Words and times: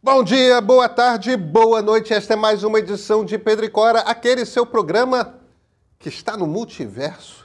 Bom 0.00 0.22
dia, 0.22 0.60
boa 0.60 0.88
tarde, 0.88 1.36
boa 1.36 1.82
noite. 1.82 2.14
Esta 2.14 2.34
é 2.34 2.36
mais 2.36 2.62
uma 2.62 2.78
edição 2.78 3.24
de 3.24 3.36
Pedro 3.36 3.64
e 3.64 3.68
Cora, 3.68 3.98
aquele 4.02 4.46
seu 4.46 4.64
programa 4.64 5.34
que 5.98 6.08
está 6.08 6.36
no 6.36 6.46
multiverso, 6.46 7.44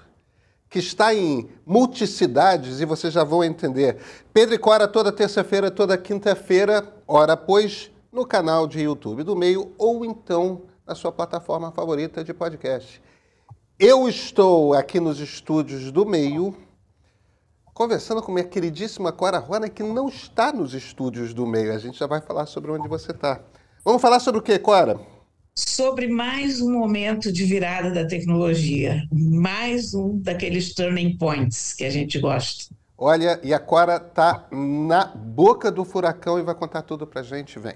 que 0.70 0.78
está 0.78 1.16
em 1.16 1.50
multicidades 1.66 2.80
e 2.80 2.86
vocês 2.86 3.12
já 3.12 3.24
vão 3.24 3.44
entender. 3.44 3.98
Pedro 4.32 4.54
e 4.54 4.60
Cora 4.60 4.88
toda 4.88 5.12
terça-feira, 5.12 5.72
toda 5.72 5.98
quinta-feira, 5.98 6.94
hora 7.08 7.36
pois, 7.36 7.90
no 8.12 8.24
canal 8.24 8.68
de 8.68 8.82
YouTube 8.82 9.24
do 9.24 9.36
Meio 9.36 9.74
ou 9.76 10.06
então 10.06 10.62
na 10.86 10.94
sua 10.94 11.12
plataforma 11.12 11.72
favorita 11.72 12.24
de 12.24 12.36
podcast. 12.36 13.02
Eu 13.80 14.08
estou 14.08 14.76
aqui 14.76 15.00
nos 15.00 15.20
estúdios 15.20 15.92
do 15.92 16.06
Meio 16.06 16.56
conversando 17.74 18.22
com 18.22 18.32
minha 18.32 18.46
queridíssima 18.46 19.12
Cora 19.12 19.40
Rona, 19.40 19.68
que 19.68 19.84
não 19.84 20.08
está 20.08 20.54
nos 20.54 20.74
estúdios 20.74 21.34
do 21.34 21.46
meio. 21.46 21.74
A 21.74 21.80
gente 21.80 21.98
já 21.98 22.08
vai 22.08 22.22
falar 22.22 22.46
sobre 22.46 22.72
onde 22.72 22.88
você 22.88 23.12
está. 23.12 23.42
Vamos 23.84 24.02
falar 24.02 24.20
sobre 24.20 24.40
o 24.40 24.44
que, 24.44 24.58
Cora? 24.60 25.00
Sobre 25.56 26.08
mais 26.08 26.62
um 26.62 26.72
momento 26.72 27.32
de 27.32 27.46
virada 27.46 27.92
da 27.92 28.08
tecnologia, 28.08 29.04
mais 29.12 29.94
um 29.94 30.18
daqueles 30.20 30.74
turning 30.74 31.18
points 31.18 31.74
que 31.74 31.84
a 31.84 31.90
gente 31.90 32.20
gosta. 32.20 32.74
Olha, 32.98 33.40
e 33.44 33.54
a 33.54 33.60
Cora 33.60 33.98
está 33.98 34.48
na 34.52 35.06
boca 35.06 35.72
do 35.72 35.84
furacão 35.84 36.40
e 36.40 36.44
vai 36.44 36.56
contar 36.56 36.84
tudo 36.84 37.06
pra 37.06 37.22
gente. 37.22 37.60
Vem. 37.60 37.76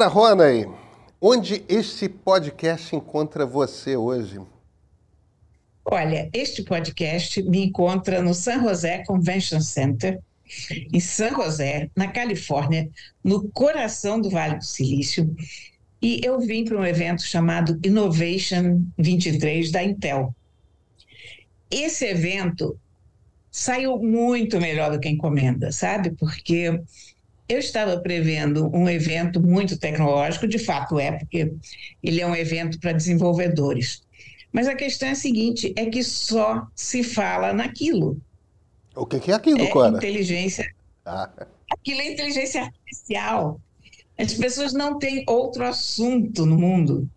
Cora 0.00 0.08
Ronay, 0.08 0.66
onde 1.20 1.62
este 1.68 2.08
podcast 2.08 2.96
encontra 2.96 3.44
você 3.44 3.98
hoje? 3.98 4.40
Olha, 5.84 6.30
este 6.32 6.62
podcast 6.62 7.42
me 7.42 7.66
encontra 7.66 8.22
no 8.22 8.32
San 8.32 8.62
José 8.62 9.04
Convention 9.04 9.60
Center, 9.60 10.18
em 10.90 10.98
San 10.98 11.32
José, 11.32 11.90
na 11.94 12.08
Califórnia, 12.08 12.88
no 13.22 13.50
coração 13.50 14.18
do 14.18 14.30
Vale 14.30 14.56
do 14.56 14.64
Silício. 14.64 15.36
E 16.00 16.22
eu 16.24 16.40
vim 16.40 16.64
para 16.64 16.78
um 16.78 16.86
evento 16.86 17.22
chamado 17.22 17.78
Innovation 17.84 18.82
23 18.96 19.70
da 19.70 19.82
Intel. 19.82 20.34
Esse 21.70 22.06
evento 22.06 22.74
saiu 23.50 23.98
muito 23.98 24.58
melhor 24.58 24.92
do 24.92 24.98
que 24.98 25.10
encomenda, 25.10 25.70
sabe? 25.70 26.12
Porque 26.12 26.80
eu 27.50 27.58
estava 27.58 27.98
prevendo 27.98 28.70
um 28.72 28.88
evento 28.88 29.40
muito 29.40 29.76
tecnológico, 29.76 30.46
de 30.46 30.58
fato 30.58 31.00
é, 31.00 31.18
porque 31.18 31.52
ele 32.00 32.20
é 32.20 32.26
um 32.26 32.34
evento 32.34 32.78
para 32.78 32.92
desenvolvedores. 32.92 34.02
Mas 34.52 34.68
a 34.68 34.74
questão 34.76 35.08
é 35.08 35.12
a 35.12 35.16
seguinte: 35.16 35.72
é 35.76 35.86
que 35.86 36.02
só 36.04 36.66
se 36.76 37.02
fala 37.02 37.52
naquilo. 37.52 38.16
O 38.94 39.04
que, 39.04 39.18
que 39.18 39.32
é 39.32 39.34
aquilo, 39.34 39.62
é 39.62 39.66
Cora? 39.66 39.96
Inteligência. 39.96 40.72
Ah. 41.04 41.28
Aquilo 41.72 42.00
é 42.00 42.12
inteligência 42.12 42.62
artificial. 42.62 43.60
As 44.16 44.34
pessoas 44.34 44.72
não 44.72 44.98
têm 44.98 45.24
outro 45.26 45.64
assunto 45.64 46.46
no 46.46 46.56
mundo. 46.56 47.08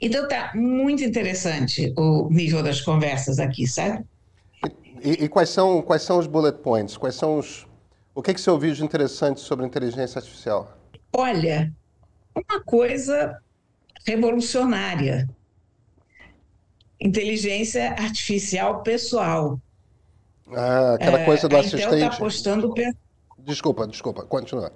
Então 0.00 0.26
tá 0.26 0.50
muito 0.56 1.04
interessante 1.04 1.92
o 1.96 2.28
nível 2.30 2.64
das 2.64 2.80
conversas 2.80 3.38
aqui, 3.38 3.64
sabe? 3.64 4.04
E, 5.04 5.24
e 5.24 5.28
quais 5.28 5.50
são 5.50 5.80
quais 5.82 6.02
são 6.02 6.18
os 6.18 6.26
bullet 6.26 6.58
points? 6.58 6.96
Quais 6.96 7.14
são 7.14 7.38
os 7.38 7.67
o 8.18 8.22
que, 8.22 8.34
que 8.34 8.40
você 8.40 8.50
ouviu 8.50 8.74
de 8.74 8.82
interessante 8.82 9.38
sobre 9.38 9.64
inteligência 9.64 10.18
artificial? 10.18 10.76
Olha, 11.16 11.72
uma 12.34 12.60
coisa 12.64 13.40
revolucionária. 14.04 15.30
Inteligência 17.00 17.90
artificial 17.92 18.82
pessoal. 18.82 19.60
Ah, 20.48 20.94
aquela 20.94 21.24
coisa 21.24 21.48
do 21.48 21.54
a 21.54 21.60
assistente. 21.60 21.84
A 21.84 21.86
Intel 21.86 21.98
está 22.08 22.16
apostando... 22.16 22.74
Desculpa, 23.38 23.86
desculpa, 23.86 24.24
continua. 24.24 24.72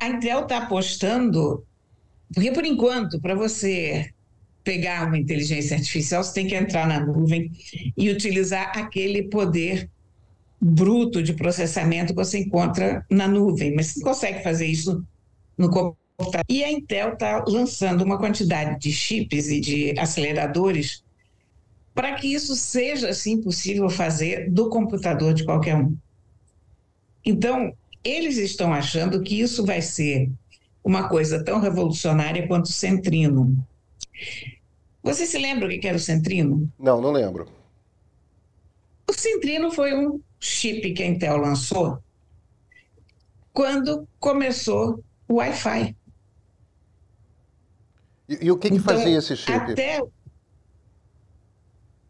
A 0.00 0.08
Intel 0.08 0.44
está 0.44 0.56
apostando... 0.56 1.62
Porque, 2.32 2.52
por 2.52 2.64
enquanto, 2.64 3.20
para 3.20 3.34
você 3.34 4.14
pegar 4.64 5.08
uma 5.08 5.18
inteligência 5.18 5.76
artificial, 5.76 6.24
você 6.24 6.32
tem 6.32 6.46
que 6.46 6.54
entrar 6.54 6.88
na 6.88 7.00
nuvem 7.00 7.52
e 7.98 8.08
utilizar 8.08 8.72
aquele 8.78 9.24
poder 9.24 9.90
bruto 10.60 11.22
de 11.22 11.32
processamento 11.32 12.12
que 12.14 12.24
você 12.24 12.38
encontra 12.38 13.04
na 13.10 13.28
nuvem, 13.28 13.74
mas 13.74 13.88
você 13.88 14.00
consegue 14.00 14.42
fazer 14.42 14.66
isso 14.66 15.04
no 15.56 15.68
computador. 15.70 16.44
E 16.48 16.64
a 16.64 16.70
Intel 16.70 17.12
está 17.12 17.44
lançando 17.46 18.02
uma 18.02 18.18
quantidade 18.18 18.80
de 18.80 18.90
chips 18.90 19.48
e 19.48 19.60
de 19.60 19.98
aceleradores 19.98 21.04
para 21.94 22.14
que 22.14 22.32
isso 22.32 22.54
seja, 22.54 23.08
assim, 23.08 23.40
possível 23.40 23.88
fazer 23.88 24.50
do 24.50 24.68
computador 24.68 25.32
de 25.32 25.44
qualquer 25.44 25.76
um. 25.76 25.96
Então, 27.24 27.72
eles 28.04 28.36
estão 28.36 28.72
achando 28.72 29.22
que 29.22 29.40
isso 29.40 29.64
vai 29.64 29.82
ser 29.82 30.30
uma 30.84 31.08
coisa 31.08 31.42
tão 31.42 31.58
revolucionária 31.58 32.46
quanto 32.46 32.66
o 32.66 32.72
Centrino. 32.72 33.56
Você 35.02 35.26
se 35.26 35.38
lembra 35.38 35.66
o 35.66 35.70
que 35.70 35.86
era 35.86 35.96
o 35.96 36.00
Centrino? 36.00 36.70
Não, 36.78 37.00
não 37.00 37.12
lembro. 37.12 37.46
O 39.16 39.18
Centrino 39.18 39.70
foi 39.72 39.96
um 39.96 40.20
chip 40.38 40.92
que 40.92 41.02
a 41.02 41.06
Intel 41.06 41.38
lançou 41.38 41.98
quando 43.50 44.06
começou 44.20 45.02
o 45.26 45.36
Wi-Fi. 45.36 45.96
E, 48.28 48.44
e, 48.44 48.50
o 48.50 48.58
que, 48.58 48.68
que 48.68 48.76
então, 48.76 48.94
fazia 48.94 49.16
esse 49.16 49.34
chip? 49.34 49.52
Até 49.52 50.02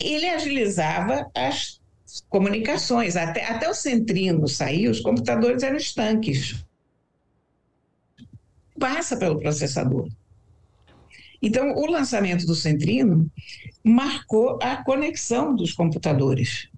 ele 0.00 0.28
agilizava 0.28 1.30
as 1.32 1.80
comunicações. 2.28 3.14
Até, 3.14 3.44
até 3.44 3.68
o 3.68 3.74
Centrino 3.74 4.48
sair, 4.48 4.88
os 4.88 5.00
computadores 5.00 5.62
eram 5.62 5.76
estanques. 5.76 6.64
Passa 8.80 9.16
pelo 9.16 9.38
processador. 9.38 10.08
Então, 11.40 11.72
o 11.76 11.86
lançamento 11.86 12.44
do 12.44 12.54
Centrino 12.56 13.30
marcou 13.84 14.58
a 14.60 14.82
conexão 14.82 15.54
dos 15.54 15.72
computadores. 15.72 16.68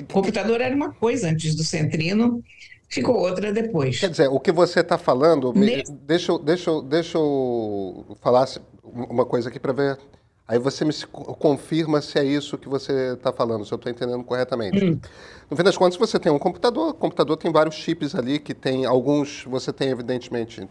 O 0.00 0.12
computador 0.12 0.60
era 0.60 0.74
uma 0.74 0.92
coisa 0.92 1.28
antes 1.28 1.54
do 1.54 1.64
Centrino, 1.64 2.42
ficou 2.88 3.16
outra 3.16 3.52
depois. 3.52 3.98
Quer 3.98 4.10
dizer, 4.10 4.28
o 4.28 4.38
que 4.38 4.52
você 4.52 4.80
está 4.80 4.98
falando, 4.98 5.52
Nesse... 5.52 5.92
deixa, 5.92 6.38
deixa, 6.38 6.82
deixa 6.82 7.18
eu 7.18 8.16
falar 8.20 8.48
uma 8.82 9.24
coisa 9.24 9.48
aqui 9.48 9.58
para 9.58 9.72
ver. 9.72 9.98
Aí 10.46 10.58
você 10.58 10.84
me 10.84 10.92
confirma 11.38 12.02
se 12.02 12.18
é 12.18 12.24
isso 12.24 12.58
que 12.58 12.68
você 12.68 13.14
está 13.14 13.32
falando, 13.32 13.64
se 13.64 13.72
eu 13.72 13.76
estou 13.76 13.90
entendendo 13.90 14.22
corretamente. 14.22 14.84
Hum. 14.84 15.00
No 15.50 15.56
fim 15.56 15.62
das 15.62 15.76
contas, 15.76 15.96
você 15.96 16.18
tem 16.18 16.30
um 16.30 16.38
computador, 16.38 16.90
o 16.90 16.94
computador 16.94 17.36
tem 17.36 17.50
vários 17.50 17.74
chips 17.76 18.14
ali, 18.14 18.38
que 18.38 18.52
tem 18.52 18.84
alguns, 18.84 19.44
você 19.44 19.72
tem 19.72 19.88
evidentemente 19.88 20.68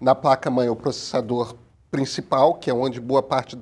na 0.00 0.14
placa-mãe 0.14 0.68
o 0.68 0.76
processador 0.76 1.54
principal, 1.90 2.54
que 2.54 2.68
é 2.68 2.74
onde 2.74 3.00
boa 3.00 3.22
parte 3.22 3.56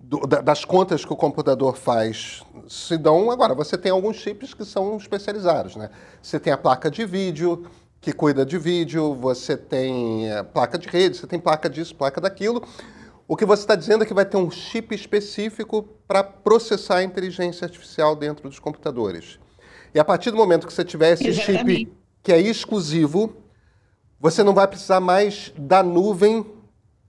do, 0.00 0.20
das 0.26 0.64
contas 0.64 1.04
que 1.04 1.12
o 1.12 1.16
computador 1.16 1.76
faz 1.76 2.42
se 2.68 2.96
dão. 2.96 3.30
Agora, 3.30 3.54
você 3.54 3.76
tem 3.76 3.90
alguns 3.90 4.16
chips 4.16 4.54
que 4.54 4.64
são 4.64 4.96
especializados. 4.96 5.76
Né? 5.76 5.90
Você 6.22 6.38
tem 6.38 6.52
a 6.52 6.56
placa 6.56 6.90
de 6.90 7.04
vídeo, 7.04 7.66
que 8.00 8.12
cuida 8.12 8.46
de 8.46 8.58
vídeo, 8.58 9.14
você 9.14 9.56
tem 9.56 10.32
a 10.32 10.44
placa 10.44 10.78
de 10.78 10.88
rede, 10.88 11.16
você 11.16 11.26
tem 11.26 11.38
placa 11.38 11.68
disso, 11.68 11.94
placa 11.94 12.20
daquilo. 12.20 12.62
O 13.26 13.36
que 13.36 13.44
você 13.44 13.62
está 13.62 13.74
dizendo 13.74 14.04
é 14.04 14.06
que 14.06 14.14
vai 14.14 14.24
ter 14.24 14.36
um 14.36 14.50
chip 14.50 14.94
específico 14.94 15.82
para 16.06 16.22
processar 16.24 16.96
a 16.96 17.02
inteligência 17.02 17.64
artificial 17.64 18.16
dentro 18.16 18.48
dos 18.48 18.58
computadores. 18.58 19.38
E 19.94 19.98
a 19.98 20.04
partir 20.04 20.30
do 20.30 20.36
momento 20.36 20.66
que 20.66 20.72
você 20.72 20.84
tiver 20.84 21.12
esse 21.12 21.26
Exatamente. 21.26 21.76
chip 21.76 21.92
que 22.22 22.32
é 22.32 22.40
exclusivo, 22.40 23.36
você 24.20 24.42
não 24.42 24.54
vai 24.54 24.66
precisar 24.66 25.00
mais 25.00 25.52
da 25.58 25.82
nuvem 25.82 26.46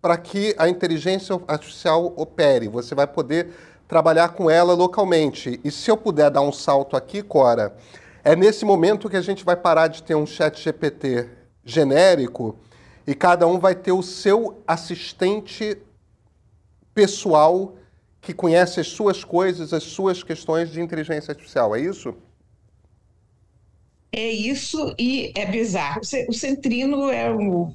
para 0.02 0.18
que 0.18 0.56
a 0.58 0.70
inteligência 0.70 1.40
artificial 1.48 2.14
opere. 2.16 2.68
Você 2.68 2.96
vai 2.96 3.08
poder 3.08 3.50
trabalhar 3.88 4.30
com 4.30 4.50
ela 4.50 4.74
localmente. 4.74 5.60
E 5.64 5.72
se 5.72 5.90
eu 5.90 5.98
puder 5.98 6.30
dar 6.30 6.42
um 6.42 6.52
salto 6.52 6.96
aqui, 6.96 7.22
Cora, 7.22 7.76
é 8.24 8.36
nesse 8.36 8.64
momento 8.64 9.10
que 9.10 9.18
a 9.18 9.22
gente 9.22 9.44
vai 9.44 9.56
parar 9.56 9.88
de 9.88 10.04
ter 10.04 10.16
um 10.16 10.26
chat 10.26 10.62
GPT 10.62 11.28
genérico 11.66 12.58
e 13.06 13.16
cada 13.16 13.48
um 13.48 13.60
vai 13.60 13.76
ter 13.76 13.92
o 13.92 14.04
seu 14.04 14.62
assistente 14.68 15.78
pessoal 16.94 17.76
que 18.22 18.34
conhece 18.34 18.80
as 18.80 18.88
suas 18.88 19.24
coisas, 19.24 19.74
as 19.74 19.84
suas 19.84 20.22
questões 20.22 20.70
de 20.70 20.82
inteligência 20.82 21.32
artificial. 21.32 21.76
É 21.76 21.80
isso? 21.80 22.14
É 24.12 24.28
isso 24.30 24.94
e 24.98 25.32
é 25.36 25.46
bizarro. 25.46 26.02
O 26.28 26.34
Centrino 26.34 27.10
é 27.10 27.32
o 27.32 27.72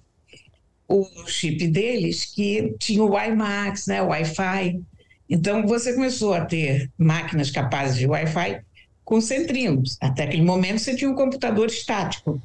o 0.88 1.06
chip 1.26 1.66
deles 1.68 2.24
que 2.24 2.74
tinha 2.78 3.02
o 3.02 3.14
WiMAX, 3.14 3.86
né, 3.86 4.02
o 4.02 4.08
Wi-Fi. 4.08 4.80
Então 5.28 5.66
você 5.66 5.94
começou 5.94 6.34
a 6.34 6.44
ter 6.44 6.90
máquinas 6.98 7.50
capazes 7.50 7.98
de 7.98 8.06
Wi-Fi 8.06 8.60
com 9.04 9.20
centrinos. 9.20 9.96
Até 10.00 10.24
aquele 10.24 10.42
momento 10.42 10.78
você 10.78 10.94
tinha 10.94 11.10
um 11.10 11.14
computador 11.14 11.66
estático. 11.66 12.40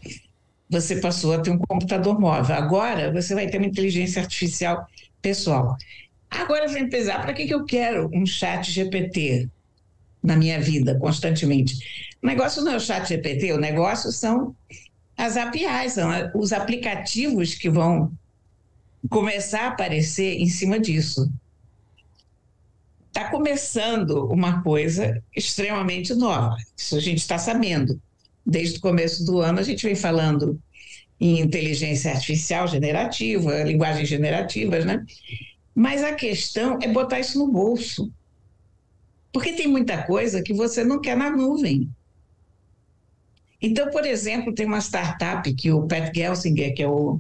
você 0.70 0.98
passou 0.98 1.34
a 1.34 1.40
ter 1.40 1.50
um 1.50 1.58
computador 1.58 2.20
móvel. 2.20 2.56
Agora 2.56 3.12
você 3.12 3.34
vai 3.34 3.48
ter 3.48 3.58
uma 3.58 3.68
inteligência 3.68 4.22
artificial 4.22 4.88
pessoal. 5.22 5.76
Agora 6.30 6.68
vem 6.68 6.90
pesar, 6.90 7.22
para 7.22 7.34
que, 7.34 7.48
que 7.48 7.54
eu 7.54 7.66
quero 7.66 8.10
um 8.14 8.26
chat 8.26 8.72
GPT 8.72 9.50
na 10.22 10.36
minha 10.36 10.60
vida 10.60 10.98
constantemente? 11.00 11.76
O 12.22 12.28
negócio 12.28 12.62
não 12.62 12.74
é 12.74 12.76
o 12.76 12.80
chat 12.80 13.08
GPT, 13.08 13.54
o 13.54 13.58
negócio 13.58 14.12
são 14.12 14.56
as 15.18 15.36
APIs, 15.38 15.94
são 15.94 16.10
os 16.36 16.54
aplicativos 16.54 17.56
que 17.56 17.70
vão 17.70 18.12
começar 19.08 19.62
a 19.62 19.68
aparecer 19.68 20.40
em 20.40 20.48
cima 20.48 20.80
disso. 20.80 21.32
Está 23.08 23.30
começando 23.30 24.26
uma 24.32 24.62
coisa 24.62 25.22
extremamente 25.36 26.14
nova, 26.14 26.56
isso 26.76 26.96
a 26.96 27.00
gente 27.00 27.20
está 27.20 27.38
sabendo. 27.38 28.00
Desde 28.46 28.78
o 28.78 28.82
começo 28.82 29.26
do 29.26 29.40
ano, 29.40 29.60
a 29.60 29.64
gente 29.64 29.86
vem 29.86 29.96
falando 29.96 30.60
em 31.20 31.40
inteligência 31.40 32.12
artificial 32.12 32.68
generativa, 32.68 33.64
linguagens 33.64 34.08
generativas, 34.08 34.86
né? 34.86 35.06
Mas 35.76 36.04
a 36.04 36.14
questão 36.14 36.80
é 36.82 36.88
botar 36.88 37.20
isso 37.20 37.38
no 37.38 37.52
bolso. 37.52 38.12
Porque 39.32 39.54
tem 39.54 39.68
muita 39.68 40.04
coisa 40.04 40.42
que 40.42 40.54
você 40.54 40.84
não 40.84 41.00
quer 41.00 41.16
na 41.16 41.30
nuvem. 41.30 41.90
Então, 43.62 43.90
por 43.92 44.06
exemplo, 44.06 44.54
tem 44.54 44.66
uma 44.66 44.80
startup 44.80 45.54
que 45.54 45.72
o 45.72 45.86
Pat 45.86 46.14
Gelsinger, 46.16 46.74
que 46.74 46.82
é 46.82 46.88
o. 46.88 47.20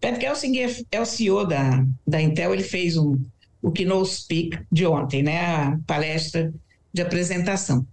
Pat 0.00 0.20
Gelsinger 0.20 0.84
é 0.90 1.00
o 1.00 1.06
CEO 1.06 1.46
da, 1.46 1.84
da 2.06 2.20
Intel, 2.20 2.52
ele 2.52 2.62
fez 2.62 2.96
um, 2.96 3.18
o 3.62 3.70
Keynote 3.72 4.10
Speak 4.10 4.58
de 4.70 4.86
ontem, 4.86 5.22
né? 5.22 5.40
A 5.44 5.78
palestra 5.86 6.52
de 6.92 7.02
apresentação. 7.02 7.86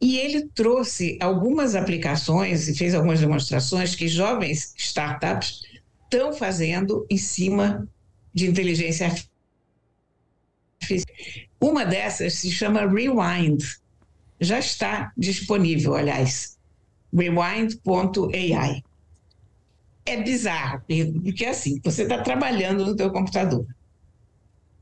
E 0.00 0.18
ele 0.18 0.48
trouxe 0.54 1.18
algumas 1.20 1.74
aplicações 1.74 2.68
e 2.68 2.76
fez 2.76 2.94
algumas 2.94 3.20
demonstrações 3.20 3.94
que 3.94 4.08
jovens 4.08 4.74
startups 4.76 5.62
estão 6.04 6.32
fazendo 6.32 7.06
em 7.10 7.16
cima 7.16 7.88
de 8.32 8.46
inteligência 8.46 9.06
artificial. 9.06 9.32
Uma 11.60 11.84
dessas 11.84 12.34
se 12.34 12.50
chama 12.50 12.86
Rewind. 12.86 13.64
Já 14.38 14.58
está 14.58 15.12
disponível, 15.16 15.94
aliás. 15.94 16.58
Rewind.ai. 17.12 18.82
É 20.06 20.22
bizarro, 20.22 20.82
porque 21.22 21.44
assim, 21.44 21.80
você 21.84 22.04
está 22.04 22.22
trabalhando 22.22 22.86
no 22.86 22.96
teu 22.96 23.10
computador. 23.10 23.66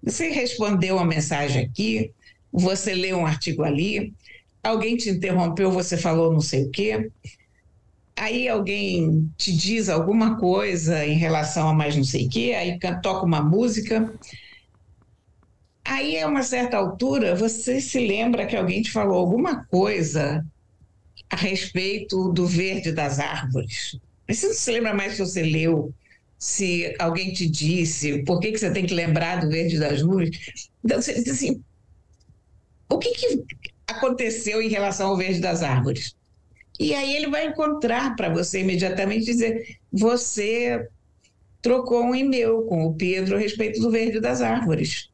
Você 0.02 0.28
respondeu 0.28 0.96
uma 0.96 1.04
mensagem 1.06 1.64
aqui, 1.64 2.12
você 2.52 2.94
leu 2.94 3.18
um 3.18 3.26
artigo 3.26 3.62
ali, 3.62 4.12
alguém 4.62 4.96
te 4.96 5.08
interrompeu, 5.08 5.70
você 5.70 5.96
falou 5.96 6.30
não 6.30 6.42
sei 6.42 6.64
o 6.64 6.70
quê, 6.70 7.10
aí 8.16 8.48
alguém 8.48 9.30
te 9.36 9.52
diz 9.56 9.88
alguma 9.88 10.38
coisa 10.38 11.04
em 11.06 11.16
relação 11.16 11.68
a 11.68 11.74
mais 11.74 11.96
não 11.96 12.04
sei 12.04 12.26
o 12.26 12.30
quê, 12.30 12.54
aí 12.56 12.78
toca 13.02 13.24
uma 13.24 13.42
música. 13.42 14.12
Aí, 15.86 16.18
a 16.18 16.26
uma 16.28 16.42
certa 16.42 16.76
altura, 16.78 17.34
você 17.34 17.80
se 17.80 17.98
lembra 18.06 18.46
que 18.46 18.56
alguém 18.56 18.82
te 18.82 18.90
falou 18.90 19.18
alguma 19.18 19.64
coisa 19.66 20.44
a 21.30 21.36
respeito 21.36 22.32
do 22.32 22.46
verde 22.46 22.92
das 22.92 23.18
árvores. 23.18 23.98
Você 24.28 24.46
não 24.46 24.54
se 24.54 24.70
lembra 24.70 24.94
mais 24.94 25.14
se 25.14 25.18
você 25.18 25.42
leu, 25.42 25.92
se 26.38 26.94
alguém 26.98 27.32
te 27.32 27.48
disse 27.48 28.22
por 28.24 28.40
que, 28.40 28.52
que 28.52 28.58
você 28.58 28.70
tem 28.70 28.86
que 28.86 28.94
lembrar 28.94 29.40
do 29.40 29.48
verde 29.48 29.78
das 29.78 30.02
nuvens. 30.02 30.70
Então, 30.84 31.00
você 31.00 31.14
diz 31.14 31.28
assim, 31.28 31.62
o 32.88 32.98
que, 32.98 33.10
que 33.12 33.44
aconteceu 33.86 34.62
em 34.62 34.68
relação 34.68 35.08
ao 35.08 35.16
verde 35.16 35.40
das 35.40 35.62
árvores? 35.62 36.14
E 36.78 36.94
aí 36.94 37.16
ele 37.16 37.28
vai 37.28 37.46
encontrar 37.46 38.16
para 38.16 38.28
você 38.28 38.60
imediatamente 38.60 39.24
dizer: 39.24 39.78
você 39.92 40.88
trocou 41.62 42.02
um 42.02 42.14
e-mail 42.14 42.62
com 42.62 42.84
o 42.84 42.94
Pedro 42.94 43.36
a 43.36 43.38
respeito 43.38 43.80
do 43.80 43.90
verde 43.90 44.20
das 44.20 44.42
árvores. 44.42 45.10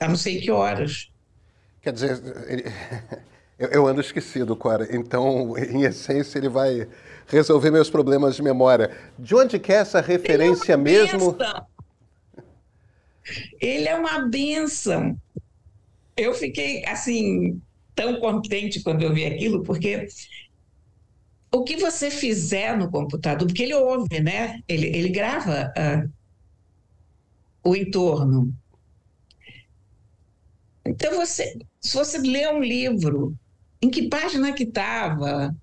A 0.00 0.08
não 0.08 0.16
sei 0.16 0.40
que 0.40 0.50
horas. 0.50 1.10
Quer 1.80 1.92
dizer, 1.92 2.20
ele... 2.48 2.64
eu 3.58 3.86
ando 3.86 4.00
esquecido, 4.00 4.56
Cora. 4.56 4.88
Então, 4.94 5.56
em 5.56 5.82
essência, 5.84 6.38
ele 6.38 6.48
vai 6.48 6.88
resolver 7.26 7.70
meus 7.70 7.90
problemas 7.90 8.36
de 8.36 8.42
memória. 8.42 8.96
De 9.18 9.34
onde 9.34 9.58
que 9.58 9.72
é 9.72 9.76
essa 9.76 10.00
referência 10.00 10.72
ele 10.72 10.72
é 10.72 10.76
mesmo? 10.76 11.32
Benção. 11.32 11.66
Ele 13.60 13.88
é 13.88 13.96
uma 13.96 14.20
benção. 14.20 15.16
Eu 16.16 16.32
fiquei, 16.32 16.84
assim, 16.86 17.60
tão 17.94 18.20
contente 18.20 18.82
quando 18.82 19.02
eu 19.02 19.12
vi 19.12 19.24
aquilo, 19.24 19.62
porque 19.62 20.06
o 21.52 21.64
que 21.64 21.76
você 21.76 22.10
fizer 22.10 22.76
no 22.76 22.90
computador, 22.90 23.46
porque 23.46 23.62
ele 23.62 23.74
ouve, 23.74 24.20
né? 24.20 24.60
Ele, 24.68 24.86
ele 24.86 25.08
grava 25.08 25.72
uh, 25.76 26.10
o 27.64 27.74
entorno. 27.74 28.54
Então, 30.84 31.16
você, 31.16 31.58
se 31.80 31.96
você 31.96 32.18
lê 32.18 32.48
um 32.48 32.60
livro, 32.60 33.34
em 33.82 33.90
que 33.90 34.08
página 34.08 34.52
que 34.52 34.62
estava? 34.62 35.54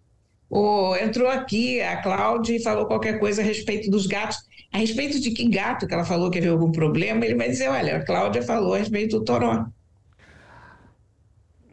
Ou 0.53 0.95
entrou 0.95 1.27
aqui 1.27 1.81
a 1.81 1.99
Cláudia 1.99 2.55
e 2.55 2.61
falou 2.61 2.85
qualquer 2.85 3.19
coisa 3.19 3.41
a 3.41 3.45
respeito 3.45 3.89
dos 3.89 4.05
gatos. 4.05 4.37
A 4.71 4.77
respeito 4.77 5.19
de 5.19 5.31
que 5.31 5.49
gato 5.49 5.87
que 5.87 5.93
ela 5.95 6.05
falou 6.05 6.29
que 6.29 6.37
havia 6.37 6.51
algum 6.51 6.71
problema, 6.71 7.25
ele 7.25 7.33
vai 7.33 7.49
dizer, 7.49 7.69
olha, 7.69 7.97
a 7.97 8.05
Cláudia 8.05 8.43
falou 8.43 8.75
a 8.75 8.77
respeito 8.77 9.17
do 9.17 9.25
toró. 9.25 9.65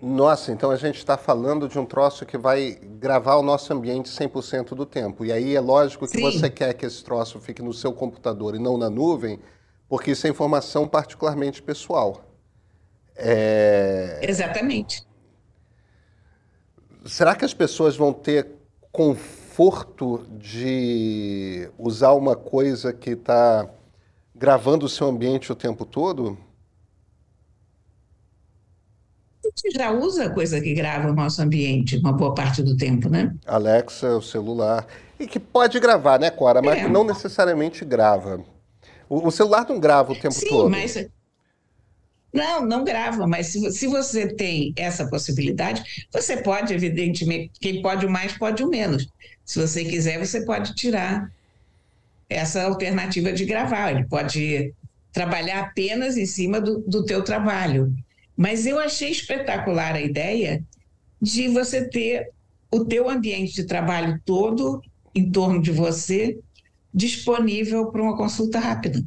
Nossa, 0.00 0.50
então 0.50 0.70
a 0.70 0.76
gente 0.76 0.96
está 0.96 1.18
falando 1.18 1.68
de 1.68 1.78
um 1.78 1.84
troço 1.84 2.24
que 2.24 2.38
vai 2.38 2.78
gravar 2.98 3.36
o 3.36 3.42
nosso 3.42 3.70
ambiente 3.70 4.08
100% 4.08 4.68
do 4.74 4.86
tempo. 4.86 5.26
E 5.26 5.30
aí 5.30 5.54
é 5.54 5.60
lógico 5.60 6.06
que 6.06 6.16
Sim. 6.16 6.22
você 6.22 6.48
quer 6.48 6.72
que 6.72 6.86
esse 6.86 7.04
troço 7.04 7.38
fique 7.38 7.60
no 7.60 7.74
seu 7.74 7.92
computador 7.92 8.54
e 8.54 8.58
não 8.58 8.78
na 8.78 8.88
nuvem, 8.88 9.38
porque 9.90 10.12
isso 10.12 10.26
é 10.26 10.30
informação 10.30 10.88
particularmente 10.88 11.60
pessoal. 11.60 12.24
É... 13.14 14.20
Exatamente. 14.22 15.06
Será 17.04 17.34
que 17.34 17.44
as 17.44 17.52
pessoas 17.52 17.94
vão 17.94 18.10
ter 18.10 18.59
conforto 18.92 20.26
de 20.30 21.68
usar 21.78 22.12
uma 22.12 22.36
coisa 22.36 22.92
que 22.92 23.10
está 23.10 23.68
gravando 24.34 24.86
o 24.86 24.88
seu 24.88 25.06
ambiente 25.08 25.52
o 25.52 25.56
tempo 25.56 25.84
todo? 25.84 26.36
gente 29.50 29.76
já 29.76 29.90
usa 29.90 30.30
coisa 30.30 30.60
que 30.60 30.72
grava 30.72 31.10
o 31.10 31.14
nosso 31.14 31.42
ambiente 31.42 31.96
uma 31.96 32.12
boa 32.12 32.34
parte 32.34 32.62
do 32.62 32.76
tempo, 32.76 33.08
né? 33.08 33.34
Alexa, 33.46 34.16
o 34.16 34.22
celular. 34.22 34.86
E 35.18 35.26
que 35.26 35.38
pode 35.38 35.78
gravar, 35.80 36.18
né, 36.18 36.30
Cora? 36.30 36.62
Mas 36.62 36.78
é. 36.78 36.88
não 36.88 37.04
necessariamente 37.04 37.84
grava. 37.84 38.42
O, 39.08 39.28
o, 39.28 39.30
celular 39.30 39.66
não 39.68 39.78
grava 39.78 40.12
o 40.12 40.16
tempo 40.16 40.34
Sim, 40.34 40.48
todo. 40.48 40.70
Mas... 40.70 41.08
Não, 42.32 42.64
não 42.64 42.84
grava, 42.84 43.26
mas 43.26 43.48
se, 43.48 43.72
se 43.72 43.86
você 43.86 44.28
tem 44.28 44.72
essa 44.76 45.08
possibilidade, 45.08 45.82
você 46.12 46.36
pode, 46.36 46.72
evidentemente, 46.72 47.50
quem 47.60 47.82
pode 47.82 48.06
o 48.06 48.10
mais, 48.10 48.36
pode 48.36 48.62
o 48.62 48.68
menos. 48.68 49.08
Se 49.44 49.58
você 49.58 49.84
quiser, 49.84 50.18
você 50.24 50.44
pode 50.44 50.74
tirar 50.74 51.30
essa 52.28 52.62
alternativa 52.62 53.32
de 53.32 53.44
gravar. 53.44 53.90
Ele 53.90 54.04
pode 54.04 54.72
trabalhar 55.12 55.60
apenas 55.60 56.16
em 56.16 56.26
cima 56.26 56.60
do, 56.60 56.78
do 56.80 57.04
teu 57.04 57.22
trabalho. 57.22 57.92
Mas 58.36 58.64
eu 58.64 58.78
achei 58.78 59.10
espetacular 59.10 59.96
a 59.96 60.00
ideia 60.00 60.62
de 61.20 61.48
você 61.48 61.88
ter 61.88 62.30
o 62.70 62.84
teu 62.84 63.10
ambiente 63.10 63.54
de 63.54 63.64
trabalho 63.64 64.20
todo 64.24 64.80
em 65.14 65.30
torno 65.30 65.60
de 65.60 65.72
você 65.72 66.38
disponível 66.94 67.90
para 67.90 68.02
uma 68.02 68.16
consulta 68.16 68.58
rápida. 68.60 69.04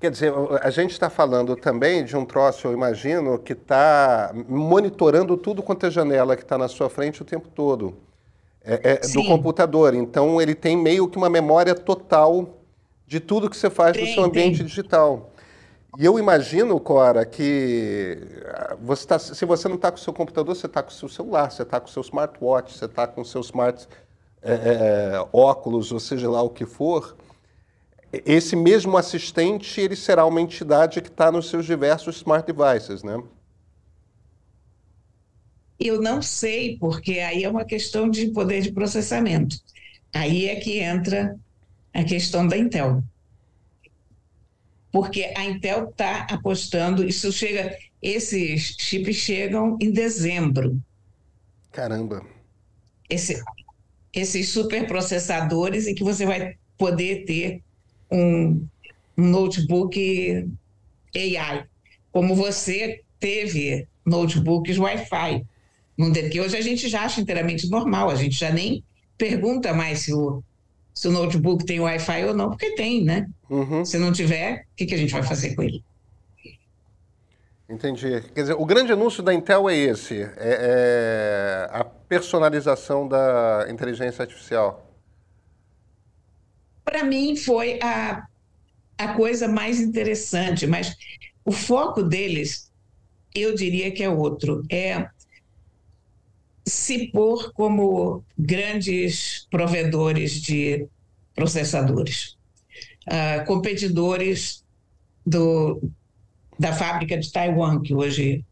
Quer 0.00 0.10
dizer, 0.10 0.32
a 0.62 0.70
gente 0.70 0.92
está 0.92 1.10
falando 1.10 1.54
também 1.54 2.04
de 2.04 2.16
um 2.16 2.24
troço, 2.24 2.66
eu 2.66 2.72
imagino, 2.72 3.38
que 3.38 3.52
está 3.52 4.32
monitorando 4.48 5.36
tudo 5.36 5.62
quanto 5.62 5.84
é 5.84 5.90
janela 5.90 6.36
que 6.36 6.42
está 6.42 6.56
na 6.56 6.68
sua 6.68 6.88
frente 6.88 7.20
o 7.20 7.24
tempo 7.24 7.48
todo. 7.54 7.94
É, 8.64 8.92
é 8.92 9.08
do 9.08 9.24
computador. 9.26 9.94
Então, 9.94 10.40
ele 10.40 10.54
tem 10.54 10.74
meio 10.74 11.06
que 11.06 11.18
uma 11.18 11.28
memória 11.28 11.74
total 11.74 12.56
de 13.06 13.20
tudo 13.20 13.50
que 13.50 13.56
você 13.56 13.68
faz 13.68 13.94
tem, 13.94 14.06
no 14.06 14.14
seu 14.14 14.24
ambiente 14.24 14.58
tem. 14.58 14.66
digital. 14.66 15.30
E 15.98 16.04
eu 16.04 16.18
imagino, 16.18 16.78
Cora, 16.80 17.26
que 17.26 18.18
ah, 18.46 18.76
você 18.80 19.06
tá, 19.06 19.18
se 19.18 19.44
você 19.44 19.68
não 19.68 19.76
está 19.76 19.90
com 19.90 19.98
o 19.98 20.00
seu 20.00 20.12
computador, 20.14 20.54
você 20.54 20.66
está 20.66 20.82
com 20.82 20.90
o 20.90 20.94
seu 20.94 21.08
celular, 21.08 21.50
você 21.50 21.62
está 21.62 21.78
com 21.78 21.88
o 21.88 21.90
seu 21.90 22.00
smartwatch, 22.00 22.78
você 22.78 22.84
está 22.86 23.06
com 23.06 23.20
o 23.20 23.24
seu 23.24 23.42
smart 23.42 23.86
é, 24.40 24.52
é, 24.52 25.26
óculos, 25.32 25.92
ou 25.92 26.00
seja 26.00 26.30
lá 26.30 26.40
o 26.40 26.48
que 26.48 26.64
for. 26.64 27.16
Esse 28.12 28.56
mesmo 28.56 28.96
assistente, 28.96 29.80
ele 29.80 29.94
será 29.94 30.26
uma 30.26 30.40
entidade 30.40 31.00
que 31.00 31.08
está 31.08 31.30
nos 31.30 31.48
seus 31.48 31.64
diversos 31.64 32.16
smart 32.16 32.50
devices, 32.50 33.02
né? 33.02 33.22
Eu 35.78 36.02
não 36.02 36.20
sei, 36.20 36.76
porque 36.78 37.20
aí 37.20 37.44
é 37.44 37.48
uma 37.48 37.64
questão 37.64 38.10
de 38.10 38.28
poder 38.30 38.62
de 38.62 38.72
processamento. 38.72 39.56
Aí 40.12 40.48
é 40.48 40.56
que 40.56 40.78
entra 40.80 41.38
a 41.94 42.04
questão 42.04 42.46
da 42.46 42.58
Intel 42.58 43.02
porque 44.92 45.32
a 45.36 45.44
Intel 45.44 45.88
está 45.88 46.26
apostando, 46.30 47.04
isso 47.04 47.32
chega, 47.32 47.76
esses 48.02 48.76
chips 48.78 49.16
chegam 49.16 49.76
em 49.80 49.90
dezembro. 49.90 50.80
Caramba. 51.70 52.24
Esse, 53.08 53.40
esses 54.12 54.48
superprocessadores 54.48 55.86
e 55.86 55.94
que 55.94 56.02
você 56.02 56.26
vai 56.26 56.56
poder 56.76 57.24
ter 57.24 57.62
um, 58.10 58.66
notebook 59.16 60.48
AI, 61.14 61.64
como 62.12 62.34
você 62.34 63.02
teve 63.18 63.86
notebooks 64.04 64.78
Wi-Fi. 64.78 65.44
Que 66.30 66.40
hoje 66.40 66.56
a 66.56 66.62
gente 66.62 66.88
já 66.88 67.02
acha 67.02 67.20
inteiramente 67.20 67.68
normal, 67.68 68.08
a 68.08 68.14
gente 68.14 68.34
já 68.34 68.50
nem 68.50 68.82
pergunta 69.18 69.74
mais 69.74 70.00
se 70.00 70.14
o, 70.14 70.42
se 70.94 71.06
o 71.08 71.12
notebook 71.12 71.64
tem 71.66 71.78
Wi-Fi 71.78 72.24
ou 72.24 72.34
não, 72.34 72.48
porque 72.48 72.74
tem, 72.74 73.04
né? 73.04 73.28
Uhum. 73.50 73.84
Se 73.84 73.98
não 73.98 74.10
tiver, 74.10 74.62
o 74.72 74.76
que, 74.76 74.86
que 74.86 74.94
a 74.94 74.98
gente 74.98 75.12
vai 75.12 75.22
fazer 75.22 75.54
com 75.54 75.62
ele? 75.62 75.84
Entendi. 77.68 78.22
Quer 78.34 78.40
dizer, 78.40 78.54
o 78.54 78.64
grande 78.64 78.92
anúncio 78.92 79.22
da 79.22 79.32
Intel 79.32 79.68
é 79.68 79.76
esse: 79.76 80.22
é, 80.22 80.30
é 80.38 81.68
a 81.70 81.84
personalização 81.84 83.06
da 83.06 83.66
inteligência 83.68 84.22
artificial. 84.22 84.89
Para 86.84 87.04
mim, 87.04 87.36
foi 87.36 87.78
a, 87.82 88.26
a 88.98 89.14
coisa 89.14 89.46
mais 89.48 89.80
interessante, 89.80 90.66
mas 90.66 90.96
o 91.44 91.52
foco 91.52 92.02
deles, 92.02 92.70
eu 93.34 93.54
diria 93.54 93.90
que 93.90 94.02
é 94.02 94.08
outro: 94.10 94.64
é 94.70 95.08
se 96.66 97.08
pôr 97.08 97.52
como 97.52 98.24
grandes 98.38 99.46
provedores 99.50 100.40
de 100.40 100.86
processadores, 101.34 102.36
uh, 103.06 103.44
competidores 103.46 104.64
do, 105.26 105.80
da 106.58 106.72
fábrica 106.72 107.18
de 107.18 107.30
Taiwan, 107.32 107.80
que 107.80 107.94
hoje 107.94 108.44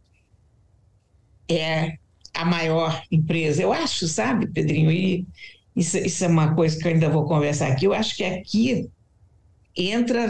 é 1.48 1.98
a 2.34 2.44
maior 2.44 3.02
empresa. 3.10 3.62
Eu 3.62 3.72
acho, 3.72 4.06
sabe, 4.06 4.46
Pedrinho, 4.46 4.90
e 4.90 5.26
isso, 5.78 5.96
isso 5.98 6.24
é 6.24 6.28
uma 6.28 6.54
coisa 6.54 6.76
que 6.76 6.86
eu 6.86 6.92
ainda 6.92 7.08
vou 7.08 7.24
conversar 7.24 7.68
aqui. 7.68 7.84
Eu 7.84 7.94
acho 7.94 8.16
que 8.16 8.24
aqui 8.24 8.90
entra 9.76 10.24
a 10.24 10.26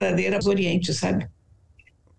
verdadeira 0.00 0.38
Oriente, 0.46 0.94
sabe? 0.94 1.28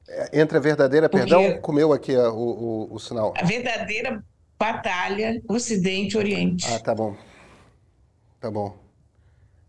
É, 0.08 0.40
entra 0.40 0.60
a 0.60 0.62
verdadeira, 0.62 1.10
Porque 1.10 1.28
perdão, 1.28 1.60
comeu 1.60 1.92
aqui 1.92 2.16
o, 2.16 2.34
o, 2.34 2.94
o, 2.94 3.00
sinal. 3.00 3.34
A 3.36 3.44
verdadeira 3.44 4.24
batalha 4.60 5.42
Ocidente-Oriente. 5.48 6.66
Ah, 6.72 6.80
tá 6.80 6.94
bom. 6.94 7.18
Tá 8.40 8.52
bom. 8.52 8.78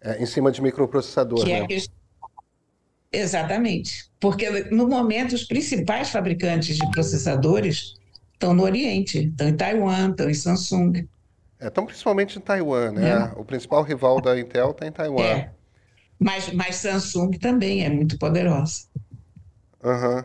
É, 0.00 0.22
em 0.22 0.26
cima 0.26 0.52
de 0.52 0.62
microprocessador, 0.62 1.44
que 1.44 1.52
é 1.52 1.60
né? 1.60 1.66
É 1.70 3.18
Exatamente. 3.20 4.10
Porque, 4.20 4.48
no 4.70 4.86
momento, 4.86 5.34
os 5.34 5.44
principais 5.44 6.10
fabricantes 6.10 6.76
de 6.76 6.90
processadores 6.90 7.94
estão 8.34 8.52
no 8.52 8.62
Oriente, 8.64 9.28
estão 9.28 9.48
em 9.48 9.56
Taiwan, 9.56 10.10
estão 10.10 10.28
em 10.28 10.34
Samsung. 10.34 11.08
É, 11.60 11.68
estão 11.68 11.86
principalmente 11.86 12.38
em 12.38 12.40
Taiwan, 12.40 12.92
né? 12.92 13.10
É. 13.10 13.40
O 13.40 13.44
principal 13.44 13.82
rival 13.82 14.20
da 14.20 14.38
Intel 14.38 14.70
está 14.70 14.86
em 14.86 14.92
Taiwan. 14.92 15.22
É. 15.22 15.50
Mas, 16.18 16.52
mas 16.52 16.76
Samsung 16.76 17.32
também 17.32 17.84
é 17.84 17.88
muito 17.88 18.18
poderosa. 18.18 18.84
Uhum. 19.82 20.24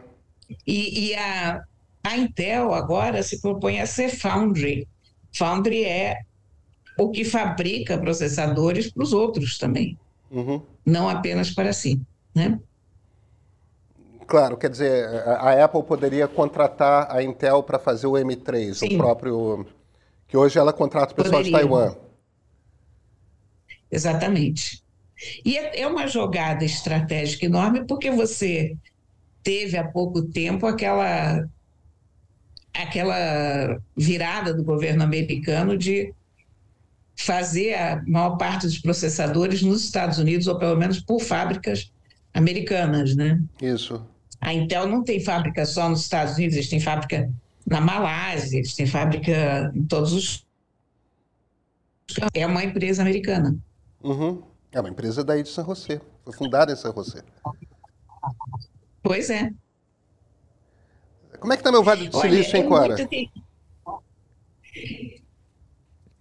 E, 0.66 1.10
e 1.10 1.16
a, 1.16 1.64
a 2.04 2.18
Intel 2.18 2.74
agora 2.74 3.22
se 3.24 3.42
propõe 3.42 3.80
a 3.80 3.86
ser 3.86 4.10
foundry. 4.10 4.88
Foundry 5.36 5.86
é 5.86 6.18
o 6.98 7.10
que 7.10 7.26
fabrica 7.26 7.98
processadores 7.98 8.92
para 8.92 9.04
os 9.04 9.14
outros 9.14 9.58
também, 9.58 9.98
uhum. 10.30 10.62
não 10.86 11.10
apenas 11.10 11.50
para 11.52 11.74
si, 11.74 12.00
né? 12.36 12.60
Claro, 14.28 14.58
quer 14.58 14.70
dizer, 14.70 15.06
a 15.28 15.64
Apple 15.64 15.84
poderia 15.84 16.28
contratar 16.28 17.08
a 17.14 17.22
Intel 17.22 17.62
para 17.64 17.78
fazer 17.78 18.08
o 18.08 18.14
M3, 18.14 18.74
Sim. 18.76 18.96
o 18.96 18.98
próprio. 18.98 19.66
Que 20.34 20.38
hoje 20.38 20.58
ela 20.58 20.74
contrata 20.74 21.14
o 21.14 21.16
pessoal 21.16 21.44
poderia. 21.44 21.60
de 21.60 21.64
Taiwan. 21.64 21.96
Exatamente. 23.92 24.84
E 25.46 25.56
é, 25.56 25.82
é 25.82 25.88
uma 25.88 26.08
jogada 26.08 26.66
estratégica 26.66 27.46
enorme, 27.46 27.86
porque 27.86 28.10
você 28.10 28.76
teve 29.44 29.78
há 29.78 29.84
pouco 29.84 30.24
tempo 30.24 30.66
aquela, 30.66 31.48
aquela 32.74 33.80
virada 33.96 34.56
do 34.56 34.64
governo 34.64 35.04
americano 35.04 35.78
de 35.78 36.12
fazer 37.16 37.76
a 37.76 38.02
maior 38.08 38.36
parte 38.36 38.66
dos 38.66 38.80
processadores 38.80 39.62
nos 39.62 39.84
Estados 39.84 40.18
Unidos, 40.18 40.48
ou 40.48 40.58
pelo 40.58 40.76
menos 40.76 41.00
por 41.00 41.20
fábricas 41.20 41.92
americanas, 42.34 43.16
né? 43.16 43.40
Isso. 43.62 44.04
A 44.42 44.52
Intel 44.52 44.88
não 44.88 45.04
tem 45.04 45.20
fábrica 45.20 45.64
só 45.64 45.88
nos 45.88 46.02
Estados 46.02 46.34
Unidos, 46.38 46.56
eles 46.56 46.70
têm 46.70 46.80
fábrica 46.80 47.32
na 47.66 47.82
Malásia, 47.82 48.58
eles 48.58 48.76
têm 48.76 48.86
fábrica 48.86 49.72
em 49.76 49.84
todos 49.86 50.14
os. 50.14 50.48
É 52.34 52.46
uma 52.46 52.64
empresa 52.64 53.02
americana. 53.02 53.58
Uhum. 54.04 54.44
É 54.72 54.80
uma 54.80 54.90
empresa 54.90 55.24
daí 55.24 55.44
de 55.44 55.50
São 55.50 55.66
José. 55.66 56.02
Foi 56.24 56.34
fundada 56.34 56.72
em 56.72 56.76
São 56.76 56.94
José. 56.94 57.24
Pois 59.02 59.30
é. 59.30 59.52
Como 61.40 61.52
é 61.52 61.56
que 61.56 61.62
está 61.62 61.72
meu 61.72 61.84
Vale 61.84 62.08
do 62.08 62.20
Silício, 62.20 62.58
hein, 62.58 62.68
Cora? 62.68 62.96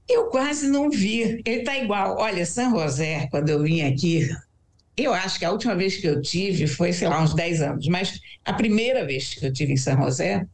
Eu 0.09 0.27
quase 0.27 0.69
não 0.69 0.91
vi. 0.91 1.43
Ele 1.45 1.61
está 1.61 1.77
igual. 1.79 2.17
Olha, 2.19 2.45
São 2.45 2.79
José, 2.79 3.29
quando 3.31 3.49
eu 3.49 3.63
vim 3.63 3.83
aqui, 3.83 4.29
eu 4.97 5.15
acho 5.15 5.39
que 5.39 5.45
a 5.45 5.51
última 5.51 5.75
vez 5.75 5.97
que 5.97 6.07
eu 6.07 6.21
tive 6.21 6.67
foi, 6.67 6.93
sei 6.93 7.09
lá, 7.09 7.23
uns 7.23 7.35
10 7.35 7.63
anos, 7.63 7.89
mas 7.89 8.21
a 8.45 8.53
primeira 8.53 9.07
vez 9.07 9.35
que 9.35 9.47
eu 9.47 9.53
tive 9.53 9.73
em 9.73 9.77
São 9.77 9.97
José 10.03 10.47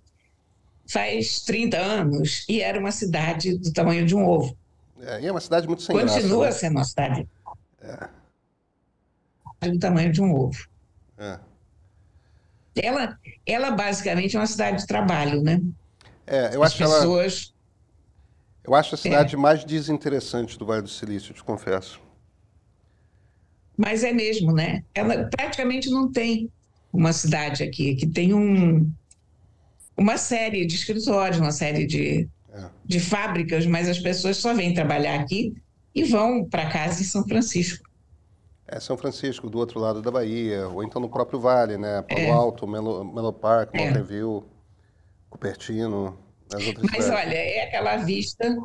faz 0.88 1.40
30 1.42 1.76
anos 1.76 2.44
e 2.48 2.60
era 2.60 2.78
uma 2.78 2.90
cidade 2.90 3.56
do 3.58 3.72
tamanho 3.72 4.06
de 4.06 4.14
um 4.14 4.26
ovo. 4.26 4.56
É, 5.00 5.20
e 5.20 5.26
é 5.26 5.30
uma 5.30 5.40
cidade 5.40 5.66
muito 5.66 5.82
sem 5.82 5.94
Continua 5.94 6.46
graça, 6.46 6.46
né? 6.46 6.52
sendo 6.52 6.76
uma 6.76 6.84
cidade 6.84 7.28
é. 7.80 8.08
do 9.68 9.78
tamanho 9.78 10.10
de 10.10 10.22
um 10.22 10.34
ovo. 10.34 10.66
É. 11.16 11.38
Ela, 12.76 13.18
ela 13.44 13.70
basicamente 13.70 14.36
é 14.36 14.40
uma 14.40 14.46
cidade 14.46 14.78
de 14.78 14.86
trabalho, 14.86 15.42
né? 15.42 15.60
É, 16.26 16.54
eu 16.54 16.62
As 16.62 16.72
acho 16.72 16.78
pessoas... 16.78 17.52
ela... 17.52 17.58
Eu 18.64 18.74
acho 18.74 18.94
a 18.94 18.98
cidade 18.98 19.34
é. 19.34 19.38
mais 19.38 19.64
desinteressante 19.64 20.58
do 20.58 20.66
Vale 20.66 20.82
do 20.82 20.88
Silício, 20.88 21.32
te 21.32 21.42
confesso. 21.42 22.00
Mas 23.76 24.04
é 24.04 24.12
mesmo, 24.12 24.52
né? 24.52 24.84
Ela 24.94 25.24
praticamente 25.24 25.88
não 25.88 26.10
tem 26.10 26.50
uma 26.92 27.12
cidade 27.12 27.62
aqui 27.62 27.94
que 27.94 28.06
tem 28.06 28.34
um, 28.34 28.92
uma 29.98 30.16
série 30.16 30.64
de 30.64 30.76
escritórios, 30.76 31.40
uma 31.40 31.50
série 31.50 31.86
de, 31.86 32.28
é. 32.52 32.64
de 32.84 33.00
fábricas, 33.00 33.66
mas 33.66 33.88
as 33.88 33.98
pessoas 33.98 34.36
só 34.36 34.54
vêm 34.54 34.72
trabalhar 34.72 35.18
aqui 35.20 35.54
e 35.94 36.04
vão 36.04 36.44
para 36.44 36.70
casa 36.70 37.02
em 37.02 37.04
São 37.04 37.26
Francisco. 37.26 37.88
É 38.66 38.78
São 38.78 38.96
Francisco, 38.96 39.50
do 39.50 39.58
outro 39.58 39.80
lado 39.80 40.00
da 40.00 40.10
Bahia, 40.10 40.68
ou 40.68 40.84
então 40.84 41.00
no 41.00 41.08
próprio 41.08 41.40
Vale, 41.40 41.76
né? 41.76 42.02
Palo 42.02 42.20
é. 42.20 42.30
Alto, 42.30 42.66
Melo, 42.66 43.04
Melo 43.04 43.32
Park, 43.32 43.74
é. 43.74 43.84
Mountain 43.84 44.04
View, 44.04 44.46
Cupertino, 45.28 46.18
as 46.52 46.66
outras 46.66 46.86
Mas 46.90 47.04
cidades. 47.04 47.26
olha, 47.26 47.34
é 47.34 47.64
aquela 47.64 47.96
vista 47.96 48.56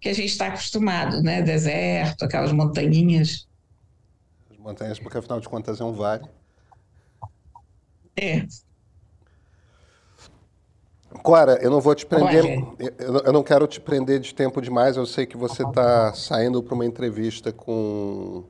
que 0.00 0.08
a 0.08 0.14
gente 0.14 0.30
está 0.30 0.46
acostumado, 0.46 1.20
né? 1.22 1.42
Deserto, 1.42 2.24
aquelas 2.24 2.52
montanhas 2.52 3.48
montanhas, 4.60 4.98
porque 4.98 5.18
afinal 5.18 5.40
de 5.40 5.48
contas 5.48 5.80
é 5.80 5.84
um 5.84 5.92
vale. 5.92 6.24
É. 8.16 8.46
Cora, 11.22 11.58
eu 11.60 11.70
não 11.70 11.80
vou 11.80 11.94
te 11.94 12.06
prender, 12.06 12.64
eu, 12.98 13.18
eu 13.18 13.32
não 13.32 13.42
quero 13.42 13.66
te 13.66 13.80
prender 13.80 14.20
de 14.20 14.32
tempo 14.34 14.60
demais. 14.60 14.96
Eu 14.96 15.04
sei 15.04 15.26
que 15.26 15.36
você 15.36 15.62
está 15.64 16.14
saindo 16.14 16.62
para 16.62 16.74
uma 16.74 16.86
entrevista 16.86 17.52
com, 17.52 18.44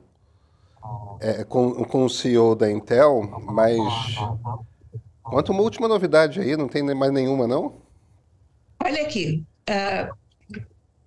é, 1.19 1.43
com, 1.43 1.83
com 1.83 2.05
o 2.05 2.09
CEO 2.09 2.55
da 2.55 2.71
Intel, 2.71 3.23
mas 3.45 3.77
conta 5.23 5.51
uma 5.51 5.63
última 5.63 5.87
novidade 5.87 6.39
aí, 6.39 6.55
não 6.55 6.67
tem 6.67 6.83
mais 6.83 7.11
nenhuma, 7.11 7.47
não? 7.47 7.81
Olha 8.83 9.03
aqui, 9.03 9.43
uh, 9.69 10.13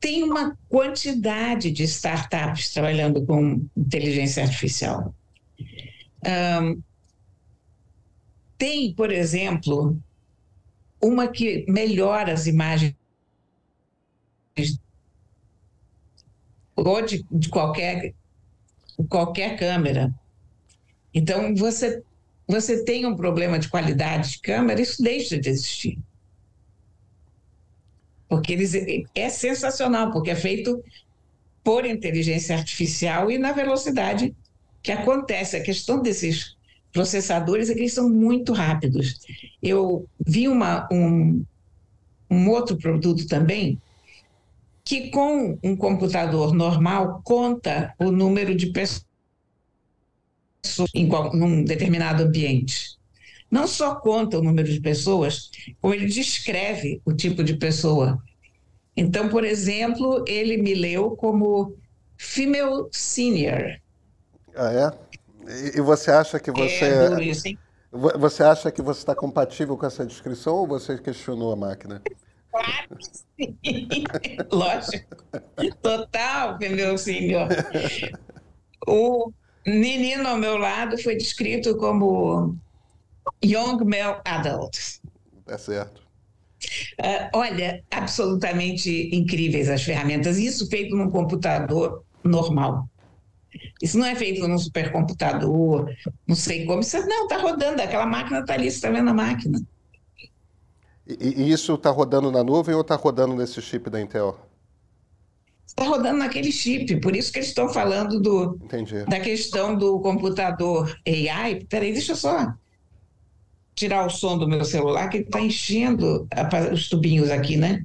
tem 0.01 0.23
uma 0.23 0.59
quantidade 0.69 1.71
de 1.71 1.85
startups 1.85 2.73
trabalhando 2.73 3.25
com 3.25 3.65
inteligência 3.77 4.43
artificial. 4.43 5.15
Um, 6.61 6.83
tem, 8.59 8.93
por 8.95 9.11
exemplo, 9.11 9.97
uma 11.05 11.29
que 11.29 11.67
melhora 11.69 12.33
as 12.33 12.47
imagens 12.47 12.97
ou 16.75 17.03
de, 17.03 17.25
de 17.31 17.49
qualquer, 17.51 18.15
qualquer 19.09 19.59
câmera. 19.59 20.13
Então, 21.13 21.55
você, 21.55 22.03
você 22.49 22.85
tem 22.85 23.05
um 23.05 23.15
problema 23.15 23.59
de 23.59 23.69
qualidade 23.69 24.33
de 24.33 24.41
câmera, 24.41 24.81
isso 24.81 25.03
deixa 25.03 25.39
de 25.39 25.51
existir. 25.51 25.99
Porque 28.27 28.55
eles, 28.55 28.75
é 29.15 29.29
sensacional, 29.29 30.11
porque 30.11 30.31
é 30.31 30.35
feito 30.35 30.83
por 31.63 31.85
inteligência 31.85 32.57
artificial 32.57 33.31
e 33.31 33.39
na 33.39 33.53
velocidade 33.53 34.35
que 34.83 34.91
acontece. 34.91 35.57
A 35.57 35.63
questão 35.63 36.01
desses 36.01 36.57
processadores 36.95 37.69
é 37.69 37.75
que 37.75 37.81
eles 37.81 37.93
são 37.93 38.09
muito 38.09 38.53
rápidos. 38.53 39.19
Eu 39.61 40.09
vi 40.25 40.47
uma, 40.47 40.89
um, 40.91 41.45
um 42.31 42.49
outro 42.49 42.79
produto 42.79 43.27
também 43.27 43.83
que 44.85 45.11
com 45.11 45.59
um 45.63 45.77
computador 45.77 46.55
normal 46.55 47.21
conta 47.25 47.93
o 47.99 48.13
número 48.13 48.55
de 48.55 48.67
pessoas 48.67 49.05
em 50.95 51.11
um 51.35 51.65
determinado 51.65 52.23
ambiente. 52.23 52.97
Não 53.51 53.67
só 53.67 53.97
conta 53.97 54.39
o 54.39 54.43
número 54.43 54.71
de 54.71 54.81
pessoas, 54.81 55.51
como 55.81 55.95
ele 55.95 56.07
descreve 56.07 57.01
o 57.05 57.13
tipo 57.13 57.43
de 57.43 57.57
pessoa. 57.57 58.23
Então, 58.97 59.29
por 59.29 59.45
exemplo, 59.45 60.25
ele 60.29 60.57
me 60.57 60.75
leu 60.75 61.11
como 61.17 61.77
female 62.17 62.89
senior. 62.93 63.81
Ah, 64.55 64.73
é? 64.73 65.19
E 65.77 65.81
você 65.81 66.11
acha 66.11 66.41
que 66.41 66.51
você. 66.51 66.85
É 66.85 67.23
isso, 67.23 67.49
hein? 67.49 67.59
Você 67.93 68.43
acha 68.43 68.73
que 68.73 68.83
você 68.83 69.01
está 69.01 69.15
compatível 69.15 69.77
com 69.77 69.87
essa 69.87 70.05
descrição 70.05 70.57
ou 70.57 70.67
você 70.67 70.99
questionou 70.99 71.53
a 71.53 71.57
máquina? 71.57 72.03
Claro 72.51 72.99
sim. 73.01 73.57
Lógico. 74.51 75.17
Total, 75.83 76.59
meu 76.59 76.99
senhor. 76.99 77.49
O 78.87 79.33
menino 79.67 80.29
ao 80.29 80.37
meu 80.37 80.57
lado 80.57 80.99
foi 80.99 81.17
descrito 81.17 81.77
como 81.77 82.57
young 83.45 83.85
male 83.85 84.21
adult. 84.25 85.01
É 85.47 85.59
certo. 85.59 86.03
Uh, 87.01 87.29
olha, 87.35 87.83
absolutamente 87.91 89.15
incríveis 89.15 89.69
as 89.69 89.83
ferramentas. 89.83 90.39
Isso 90.39 90.69
feito 90.69 90.97
num 90.97 91.11
computador 91.11 92.05
normal. 92.23 92.89
Isso 93.83 93.99
não 93.99 94.07
é 94.07 94.15
feito 94.15 94.47
num 94.47 94.59
supercomputador, 94.59 95.91
não 96.27 96.37
sei 96.37 96.65
como. 96.65 96.81
Isso, 96.81 96.97
não, 97.07 97.25
está 97.25 97.39
rodando, 97.39 97.83
aquela 97.83 98.07
máquina 98.07 98.41
está 98.41 98.55
ali, 98.55 98.71
você 98.71 98.77
está 98.77 98.91
vendo 98.91 99.11
a 99.11 99.15
máquina. 99.15 99.61
E, 101.07 101.43
e 101.43 101.51
isso 101.51 101.75
está 101.75 101.91
rodando 101.91 102.31
na 102.31 102.43
nuvem 102.43 102.75
ou 102.75 102.81
está 102.81 102.95
rodando 102.95 103.35
nesse 103.35 103.61
chip 103.61 103.91
da 103.91 104.01
Intel? 104.01 104.39
Está 105.67 105.85
rodando 105.85 106.19
naquele 106.19 106.53
chip, 106.53 107.01
por 107.01 107.17
isso 107.17 107.33
que 107.33 107.39
eles 107.39 107.49
estão 107.49 107.69
falando 107.69 108.21
do, 108.21 108.59
Entendi. 108.63 109.05
da 109.05 109.19
questão 109.19 109.77
do 109.77 110.01
computador 110.01 110.97
AI. 111.07 111.65
Peraí, 111.69 111.93
deixa 111.93 112.13
eu 112.13 112.17
só 112.17 112.55
tirar 113.75 114.07
o 114.07 114.11
som 114.11 114.39
do 114.39 114.49
meu 114.49 114.65
celular, 114.65 115.09
que 115.09 115.19
ele 115.19 115.25
está 115.25 115.41
enchendo 115.41 116.29
os 116.73 116.89
tubinhos 116.89 117.29
aqui, 117.31 117.57
né? 117.57 117.85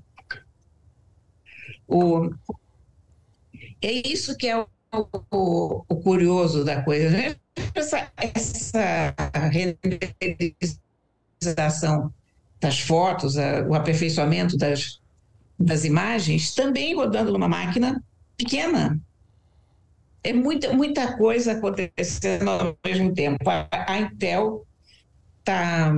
O... 1.87 2.29
É 3.81 4.07
isso 4.07 4.37
que 4.37 4.47
é 4.47 4.65
o, 4.91 5.83
o, 5.87 5.95
curioso 5.97 6.63
da 6.63 6.81
coisa. 6.81 7.09
Né? 7.09 7.35
Essa, 7.75 8.11
essa 8.17 9.13
renderização 11.39 12.13
das 12.59 12.79
fotos, 12.79 13.37
a, 13.37 13.61
o 13.67 13.73
aperfeiçoamento 13.73 14.57
das, 14.57 14.99
das 15.57 15.85
imagens, 15.85 16.53
também 16.53 16.95
rodando 16.95 17.31
numa 17.31 17.47
máquina 17.47 18.03
pequena. 18.37 18.99
É 20.23 20.33
muita, 20.33 20.73
muita 20.73 21.15
coisa 21.17 21.53
acontecendo 21.53 22.49
ao 22.49 22.77
mesmo 22.85 23.13
tempo. 23.13 23.49
A, 23.49 23.67
a 23.71 23.99
Intel 23.99 24.65
está 25.39 25.93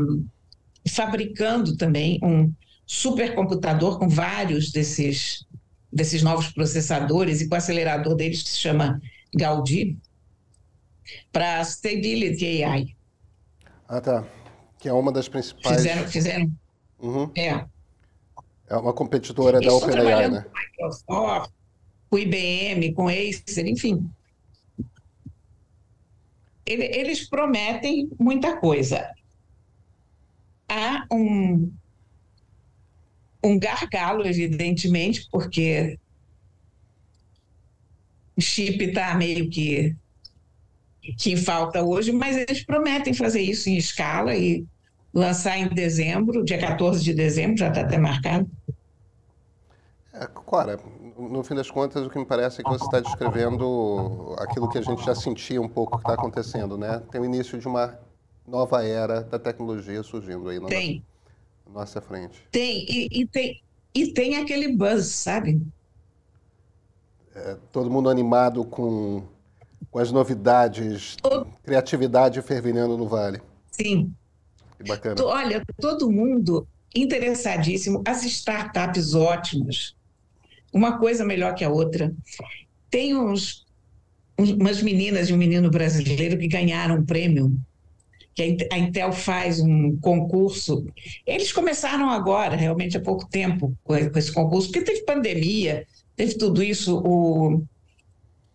fabricando 0.88 1.76
também 1.76 2.20
um 2.24 2.52
supercomputador 2.86 3.98
com 3.98 4.10
vários 4.10 4.72
desses, 4.72 5.46
desses 5.92 6.22
novos 6.24 6.50
processadores 6.50 7.42
e 7.42 7.50
com 7.50 7.56
o 7.56 7.58
acelerador 7.58 8.16
deles 8.16 8.44
que 8.44 8.50
se 8.50 8.60
chama 8.60 9.02
Gaudi 9.36 9.98
para 11.32 11.62
Stability 11.64 12.64
AI. 12.64 12.96
Ah, 13.88 14.00
tá 14.00 14.26
que 14.82 14.90
é 14.90 14.94
uma 14.94 15.12
das 15.12 15.30
principais. 15.30 15.78
Fizeram, 15.78 16.08
fizeram. 16.08 16.52
Uhum. 17.00 17.32
É. 17.38 17.66
É 18.68 18.76
uma 18.76 18.92
competidora 18.92 19.58
Eles 19.58 19.68
da 19.68 19.74
OpenAI, 19.76 20.28
né? 20.28 20.42
Com 20.42 20.58
Microsoft, 20.58 21.52
com 22.10 22.18
IBM, 22.18 22.94
com 22.94 23.08
Acer, 23.08 23.68
enfim. 23.68 24.10
Eles 26.66 27.30
prometem 27.30 28.10
muita 28.20 28.58
coisa. 28.58 29.08
Há 30.68 31.06
um, 31.12 31.72
um 33.44 33.58
gargalo, 33.60 34.26
evidentemente, 34.26 35.28
porque 35.32 35.98
o 38.36 38.42
chip 38.42 38.84
está 38.84 39.16
meio 39.16 39.50
que 39.50 39.96
que 41.18 41.36
falta 41.36 41.84
hoje, 41.84 42.12
mas 42.12 42.38
eles 42.38 42.64
prometem 42.64 43.14
fazer 43.14 43.42
isso 43.42 43.68
em 43.70 43.76
escala 43.76 44.36
e 44.36 44.66
lançar 45.14 45.58
em 45.58 45.68
dezembro, 45.68 46.44
dia 46.44 46.60
14 46.60 47.04
de 47.04 47.14
dezembro, 47.14 47.58
já 47.58 47.70
está 47.70 47.82
até 47.82 47.98
marcado. 47.98 48.48
É, 50.14 50.28
Cora, 50.28 50.80
no 51.18 51.44
fim 51.44 51.56
das 51.56 51.72
contas, 51.72 52.06
o 52.06 52.10
que 52.10 52.20
me 52.20 52.26
parece 52.26 52.62
é 52.62 52.64
que 52.64 52.70
você 52.70 52.86
está 52.86 53.00
descrevendo 53.00 54.36
aquilo 54.40 54.70
que 54.70 54.78
a 54.78 54.82
gente 54.82 55.04
já 55.04 55.16
sentia 55.16 55.62
um 55.62 55.68
pouco 55.68 55.98
que 55.98 56.04
está 56.04 56.14
acontecendo, 56.14 56.78
né? 56.78 57.02
Tem 57.12 57.20
o 57.20 57.26
início 57.26 57.58
de 57.58 57.68
uma 57.68 57.98
nova 58.48 58.86
era 58.86 59.22
da 59.22 59.40
tecnologia 59.40 60.04
surgindo 60.04 60.50
aí 60.50 60.60
na 60.60 60.68
tem. 60.68 61.04
Nossa, 61.70 62.02
frente. 62.02 62.42
Tem, 62.52 62.86
e, 62.88 63.22
e, 63.22 63.28
tem, 63.28 63.62
e 63.94 64.14
tem 64.14 64.38
aquele 64.38 64.76
buzz, 64.76 65.08
sabe? 65.08 65.62
É, 67.34 67.58
todo 67.72 67.90
mundo 67.90 68.10
animado 68.10 68.66
com, 68.66 69.24
com 69.90 70.00
as 70.00 70.12
novidades, 70.12 71.16
criatividade 71.64 72.42
fervilhando 72.42 72.98
no 72.98 73.08
vale. 73.08 73.42
Sim, 73.72 74.14
que 74.78 74.84
bacana. 74.84 75.24
Olha, 75.24 75.64
todo 75.80 76.12
mundo 76.12 76.68
interessadíssimo, 76.94 78.04
as 78.06 78.24
startups 78.26 79.16
ótimas, 79.16 79.96
uma 80.74 80.98
coisa 80.98 81.24
melhor 81.24 81.56
que 81.56 81.64
a 81.64 81.70
outra. 81.70 82.14
Tem 82.90 83.16
uns, 83.16 83.66
umas 84.38 84.82
meninas 84.82 85.30
e 85.30 85.34
um 85.34 85.38
menino 85.38 85.70
brasileiro 85.70 86.38
que 86.38 86.48
ganharam 86.48 86.96
um 86.96 87.06
prêmio, 87.06 87.58
que 88.34 88.68
a 88.72 88.78
Intel 88.78 89.12
faz 89.12 89.60
um 89.60 89.98
concurso. 89.98 90.86
Eles 91.26 91.52
começaram 91.52 92.10
agora, 92.10 92.56
realmente 92.56 92.98
há 92.98 93.02
pouco 93.02 93.28
tempo, 93.28 93.76
com 93.84 93.96
esse 93.96 94.32
concurso, 94.32 94.72
porque 94.72 94.86
teve 94.86 95.04
pandemia, 95.04 95.86
teve 96.16 96.36
tudo 96.38 96.64
isso. 96.64 97.02
O, 97.06 97.64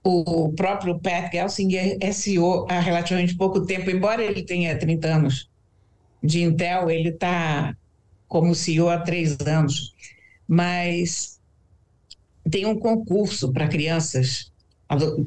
o 0.02 0.52
próprio 0.52 0.98
Pat 0.98 1.30
Gelsinger 1.32 1.98
é 2.00 2.12
CEO 2.12 2.66
há 2.70 2.80
relativamente 2.80 3.36
pouco 3.36 3.66
tempo, 3.66 3.90
embora 3.90 4.22
ele 4.22 4.42
tenha 4.42 4.78
30 4.78 5.08
anos 5.08 5.50
de 6.22 6.42
Intel, 6.42 6.90
ele 6.90 7.10
está 7.10 7.76
como 8.28 8.54
CEO 8.54 8.88
há 8.88 8.98
três 8.98 9.36
anos, 9.46 9.94
mas 10.48 11.40
tem 12.50 12.66
um 12.66 12.78
concurso 12.78 13.52
para 13.52 13.68
crianças, 13.68 14.52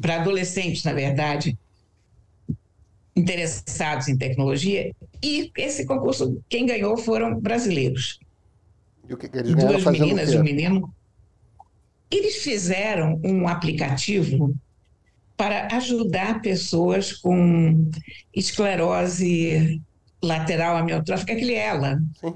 para 0.02 0.22
adolescentes, 0.22 0.84
na 0.84 0.94
verdade, 0.94 1.58
interessados 3.20 4.08
em 4.08 4.18
tecnologia, 4.18 4.94
e 5.22 5.52
esse 5.58 5.86
concurso, 5.86 6.42
quem 6.50 6.66
ganhou 6.66 6.98
foram 6.98 7.40
brasileiros. 7.40 8.20
E 9.08 9.14
o 9.14 9.18
que, 9.18 9.28
que 9.28 9.38
eles 9.38 9.56
Duas 9.56 9.84
meninas 9.86 10.32
e 10.32 10.38
um 10.38 10.44
menino. 10.44 10.94
Eles 12.12 12.38
fizeram 12.38 13.20
um 13.24 13.48
aplicativo 13.48 14.56
para 15.36 15.68
ajudar 15.76 16.42
pessoas 16.42 17.14
com 17.14 17.90
esclerose 18.36 19.82
lateral 20.22 20.76
amiotrófica, 20.76 21.34
aquele 21.34 21.54
ELA. 21.54 22.02
Sim. 22.20 22.34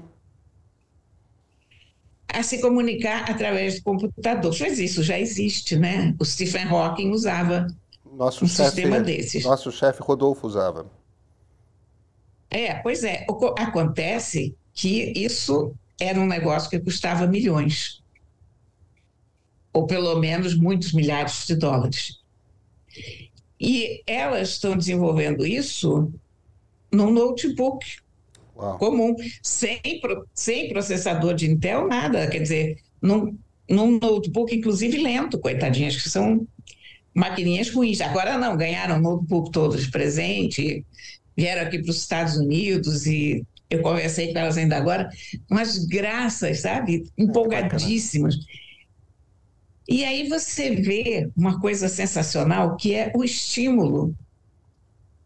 A 2.28 2.42
se 2.42 2.60
comunicar 2.60 3.30
através 3.30 3.76
do 3.76 3.82
computador. 3.82 4.56
Mas 4.58 4.78
isso 4.78 5.02
já 5.02 5.18
existe, 5.18 5.76
né? 5.76 6.14
O 6.18 6.24
Stephen 6.24 6.64
Hawking 6.64 7.10
usava 7.10 7.66
nosso 8.14 8.44
um 8.44 8.48
chefe, 8.48 8.70
sistema 8.70 9.00
desses. 9.00 9.44
Nosso 9.44 9.70
chefe 9.72 10.02
Rodolfo 10.02 10.46
usava. 10.46 10.86
É, 12.50 12.74
pois 12.74 13.02
é. 13.02 13.26
Acontece 13.58 14.54
que 14.72 15.12
isso 15.16 15.74
era 15.98 16.18
um 16.20 16.26
negócio 16.26 16.70
que 16.70 16.78
custava 16.78 17.26
milhões. 17.26 18.02
Ou 19.72 19.86
pelo 19.86 20.14
menos 20.20 20.56
muitos 20.56 20.92
milhares 20.92 21.46
de 21.46 21.56
dólares. 21.56 22.20
E 23.60 24.02
elas 24.06 24.50
estão 24.50 24.76
desenvolvendo 24.76 25.44
isso 25.46 26.12
num 26.92 27.10
notebook 27.10 27.84
Uau. 28.56 28.78
comum, 28.78 29.16
sem, 29.42 29.80
sem 30.32 30.68
processador 30.68 31.34
de 31.34 31.50
Intel, 31.50 31.88
nada. 31.88 32.28
Quer 32.28 32.40
dizer, 32.40 32.78
num, 33.02 33.36
num 33.68 33.98
notebook, 33.98 34.54
inclusive 34.54 34.98
lento, 34.98 35.38
coitadinhas, 35.38 36.00
que 36.00 36.08
são 36.08 36.46
maquininhas 37.14 37.70
ruins. 37.70 38.00
Agora 38.00 38.36
não, 38.36 38.56
ganharam 38.56 39.00
notebook 39.00 39.50
todos 39.50 39.84
de 39.84 39.90
presente, 39.90 40.84
vieram 41.36 41.62
aqui 41.62 41.78
para 41.78 41.90
os 41.90 41.98
Estados 41.98 42.36
Unidos 42.36 43.06
e 43.06 43.44
eu 43.70 43.82
conversei 43.82 44.32
com 44.32 44.38
elas 44.38 44.56
ainda 44.56 44.76
agora, 44.76 45.08
umas 45.50 45.78
graças, 45.86 46.60
sabe? 46.60 47.04
Empolgadíssimas. 47.16 48.36
E 49.88 50.04
aí 50.04 50.28
você 50.28 50.74
vê 50.76 51.30
uma 51.36 51.60
coisa 51.60 51.88
sensacional 51.88 52.76
que 52.76 52.94
é 52.94 53.12
o 53.14 53.22
estímulo 53.22 54.14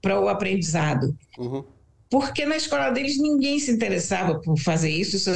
para 0.00 0.20
o 0.20 0.28
aprendizado. 0.28 1.16
Uhum. 1.38 1.64
porque 2.10 2.44
na 2.46 2.56
escola 2.56 2.90
deles 2.90 3.18
ninguém 3.18 3.58
se 3.60 3.70
interessava 3.70 4.40
por 4.40 4.58
fazer 4.58 4.90
isso. 4.90 5.16
isso. 5.16 5.30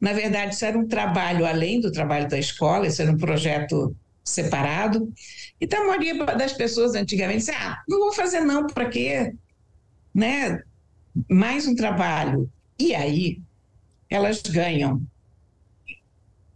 Na 0.00 0.12
verdade, 0.12 0.54
isso 0.54 0.64
era 0.64 0.78
um 0.78 0.86
trabalho 0.88 1.46
além 1.46 1.80
do 1.80 1.92
trabalho 1.92 2.28
da 2.28 2.38
escola, 2.38 2.86
isso 2.86 3.02
era 3.02 3.12
um 3.12 3.18
projeto 3.18 3.94
separado. 4.24 5.12
Então, 5.60 5.82
a 5.82 5.86
maioria 5.88 6.24
das 6.24 6.54
pessoas 6.54 6.94
antigamente 6.94 7.40
disse, 7.40 7.50
ah, 7.52 7.82
não 7.88 8.00
vou 8.00 8.12
fazer 8.12 8.40
não, 8.40 8.66
para 8.66 8.88
quê? 8.88 9.34
Né? 10.14 10.62
Mais 11.30 11.66
um 11.68 11.76
trabalho. 11.76 12.50
E 12.78 12.94
aí, 12.94 13.40
elas 14.08 14.40
ganham 14.42 15.02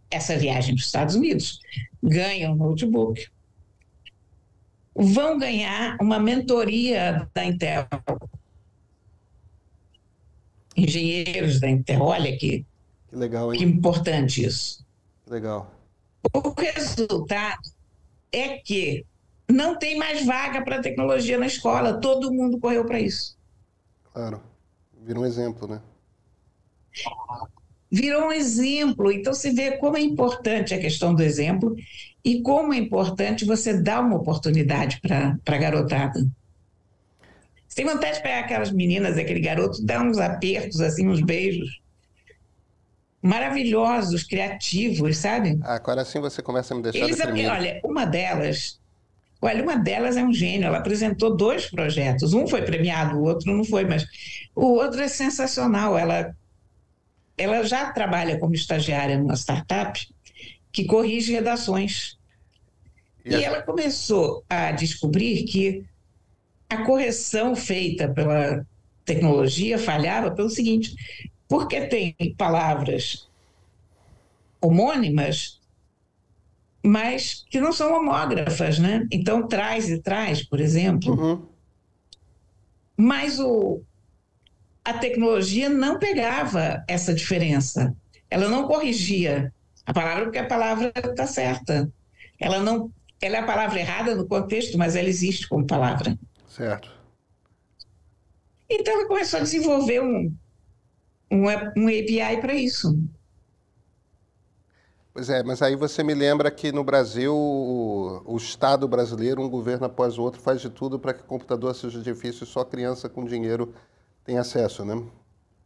essa 0.09 0.35
viagem 0.37 0.73
para 0.73 0.79
os 0.79 0.85
Estados 0.87 1.15
Unidos, 1.15 1.59
ganham 2.01 2.55
notebook, 2.55 3.27
vão 4.95 5.37
ganhar 5.37 5.97
uma 6.01 6.19
mentoria 6.19 7.29
da 7.33 7.45
Intel. 7.45 7.87
Engenheiros 10.75 11.59
da 11.59 11.69
Intel, 11.69 12.01
olha 12.01 12.35
que, 12.37 12.65
que 13.09 13.15
legal, 13.15 13.53
hein? 13.53 13.59
Que 13.59 13.65
importante 13.65 14.43
isso. 14.43 14.83
Legal. 15.27 15.78
O 16.33 16.53
resultado 16.61 17.61
é 18.31 18.57
que 18.57 19.05
não 19.49 19.77
tem 19.77 19.97
mais 19.97 20.25
vaga 20.25 20.63
para 20.63 20.81
tecnologia 20.81 21.37
na 21.37 21.47
escola, 21.47 21.99
todo 21.99 22.31
mundo 22.31 22.59
correu 22.59 22.85
para 22.85 22.99
isso. 22.99 23.37
Claro, 24.13 24.41
vira 25.01 25.19
um 25.19 25.25
exemplo, 25.25 25.67
né? 25.67 25.81
Virou 27.91 28.27
um 28.27 28.31
exemplo. 28.31 29.11
Então, 29.11 29.33
se 29.33 29.49
vê 29.49 29.77
como 29.77 29.97
é 29.97 30.01
importante 30.01 30.73
a 30.73 30.79
questão 30.79 31.15
do 31.15 31.23
exemplo 31.23 31.75
e 32.23 32.41
como 32.41 32.73
é 32.73 32.77
importante 32.77 33.45
você 33.45 33.81
dar 33.81 34.01
uma 34.01 34.17
oportunidade 34.17 34.99
para 35.01 35.37
a 35.43 35.57
garotada. 35.57 36.19
Você 37.67 37.75
tem 37.75 37.85
vontade 37.85 38.17
de 38.17 38.23
pegar 38.23 38.39
aquelas 38.39 38.71
meninas, 38.71 39.17
aquele 39.17 39.39
garoto, 39.39 39.83
dar 39.83 40.03
uns 40.03 40.17
apertos, 40.17 40.81
assim, 40.81 41.07
uns 41.07 41.21
beijos 41.21 41.79
maravilhosos, 43.21 44.23
criativos, 44.23 45.17
sabe? 45.17 45.59
Agora 45.63 46.05
sim 46.05 46.19
você 46.19 46.41
começa 46.41 46.73
a 46.73 46.77
me 46.77 46.83
deixar 46.83 47.05
Eles, 47.05 47.17
deprimido. 47.17 47.49
Olha, 47.49 47.81
uma 47.83 48.05
delas, 48.05 48.79
olha, 49.41 49.63
uma 49.63 49.75
delas 49.75 50.17
é 50.17 50.23
um 50.23 50.33
gênio. 50.33 50.67
Ela 50.67 50.77
apresentou 50.77 51.35
dois 51.35 51.69
projetos. 51.69 52.33
Um 52.33 52.47
foi 52.47 52.61
premiado, 52.61 53.17
o 53.17 53.23
outro 53.23 53.51
não 53.51 53.63
foi, 53.63 53.85
mas 53.85 54.05
o 54.55 54.65
outro 54.73 55.01
é 55.01 55.07
sensacional. 55.07 55.97
Ela, 55.97 56.35
ela 57.37 57.63
já 57.63 57.91
trabalha 57.91 58.39
como 58.39 58.53
estagiária 58.53 59.17
numa 59.17 59.35
startup 59.35 59.99
que 60.71 60.85
corrige 60.85 61.33
redações. 61.33 62.17
E, 63.25 63.35
e 63.35 63.43
ela 63.43 63.61
começou 63.61 64.43
a 64.49 64.71
descobrir 64.71 65.43
que 65.43 65.83
a 66.69 66.83
correção 66.85 67.55
feita 67.55 68.07
pela 68.07 68.65
tecnologia 69.03 69.77
falhava 69.77 70.31
pelo 70.31 70.49
seguinte: 70.49 70.95
porque 71.49 71.87
tem 71.87 72.15
palavras 72.37 73.27
homônimas, 74.61 75.59
mas 76.83 77.43
que 77.49 77.59
não 77.59 77.73
são 77.73 77.91
homógrafas, 77.91 78.77
né? 78.77 79.07
Então, 79.11 79.47
traz 79.47 79.89
e 79.89 79.99
traz, 79.99 80.43
por 80.43 80.59
exemplo. 80.59 81.19
Uhum. 81.19 81.45
Mas 82.95 83.39
o, 83.39 83.81
a 84.85 84.93
tecnologia 84.93 85.69
não 85.69 85.97
pegava 85.97 86.83
essa 86.87 87.13
diferença. 87.13 87.95
Ela 88.29 88.47
não 88.47 88.67
corrigia 88.67 89.51
a 89.85 89.93
palavra 89.93 90.25
porque 90.25 90.37
a 90.37 90.47
palavra 90.47 90.93
está 90.95 91.25
certa. 91.25 91.91
Ela 92.39 92.59
não, 92.59 92.91
ela 93.19 93.37
é 93.37 93.39
a 93.39 93.45
palavra 93.45 93.79
errada 93.79 94.13
no 94.13 94.27
contexto, 94.27 94.77
mas 94.77 94.95
ela 94.95 95.09
existe 95.09 95.49
como 95.49 95.65
palavra. 95.65 96.15
Certo. 96.47 96.91
Então 98.69 98.93
ela 98.93 99.07
começou 99.07 99.39
a 99.39 99.43
desenvolver 99.43 100.01
um, 100.01 100.31
um, 101.31 101.45
um 101.77 101.87
API 101.87 102.39
para 102.41 102.53
isso. 102.53 102.97
Pois 105.13 105.29
é, 105.29 105.43
mas 105.43 105.61
aí 105.61 105.75
você 105.75 106.03
me 106.03 106.13
lembra 106.13 106.49
que 106.49 106.71
no 106.71 106.83
Brasil, 106.83 107.35
o, 107.35 108.21
o, 108.25 108.37
Estado 108.37 108.87
brasileiro, 108.87 109.41
um 109.41 109.49
governo 109.49 109.85
após 109.85 110.17
o 110.17 110.21
outro, 110.21 110.39
faz 110.39 110.61
de 110.61 110.69
tudo 110.69 110.99
para 110.99 111.13
que 111.13 111.21
o 111.21 111.25
computador 111.25 111.75
seja 111.75 111.99
difícil 111.99 112.43
e 112.43 112.47
só 112.47 112.63
criança 112.63 113.09
com 113.09 113.25
dinheiro 113.25 113.73
tem 114.23 114.37
acesso, 114.37 114.85
né? 114.85 115.03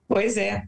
Pois 0.07 0.37
é. 0.37 0.63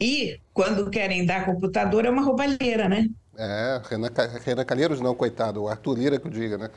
E 0.00 0.40
quando 0.52 0.90
querem 0.90 1.24
dar 1.24 1.46
computador 1.46 2.04
é 2.04 2.10
uma 2.10 2.22
roubalheira, 2.22 2.88
né? 2.88 3.08
É, 3.36 3.80
Renan, 3.88 4.10
Renan 4.44 4.64
Calheiros 4.64 5.00
não, 5.00 5.14
coitado, 5.14 5.62
o 5.62 5.68
Arthur 5.68 5.96
Lira 5.96 6.18
que 6.18 6.26
eu 6.26 6.30
diga, 6.30 6.58
né? 6.58 6.70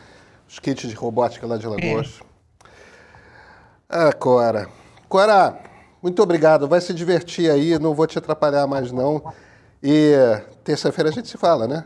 Os 0.47 0.59
kits 0.59 0.87
de 0.87 0.95
robótica 0.95 1.47
lá 1.47 1.57
de 1.57 1.67
Lagoas. 1.67 2.21
É. 2.21 2.67
Ah, 3.89 4.13
Cora. 4.13 4.69
Cora, 5.09 5.59
muito 6.01 6.21
obrigado. 6.21 6.67
Vai 6.67 6.81
se 6.81 6.93
divertir 6.93 7.49
aí, 7.49 7.77
não 7.79 7.93
vou 7.93 8.07
te 8.07 8.17
atrapalhar 8.17 8.67
mais 8.67 8.91
não. 8.91 9.33
E 9.83 10.13
terça-feira 10.63 11.09
a 11.09 11.13
gente 11.13 11.27
se 11.27 11.37
fala, 11.37 11.67
né? 11.67 11.85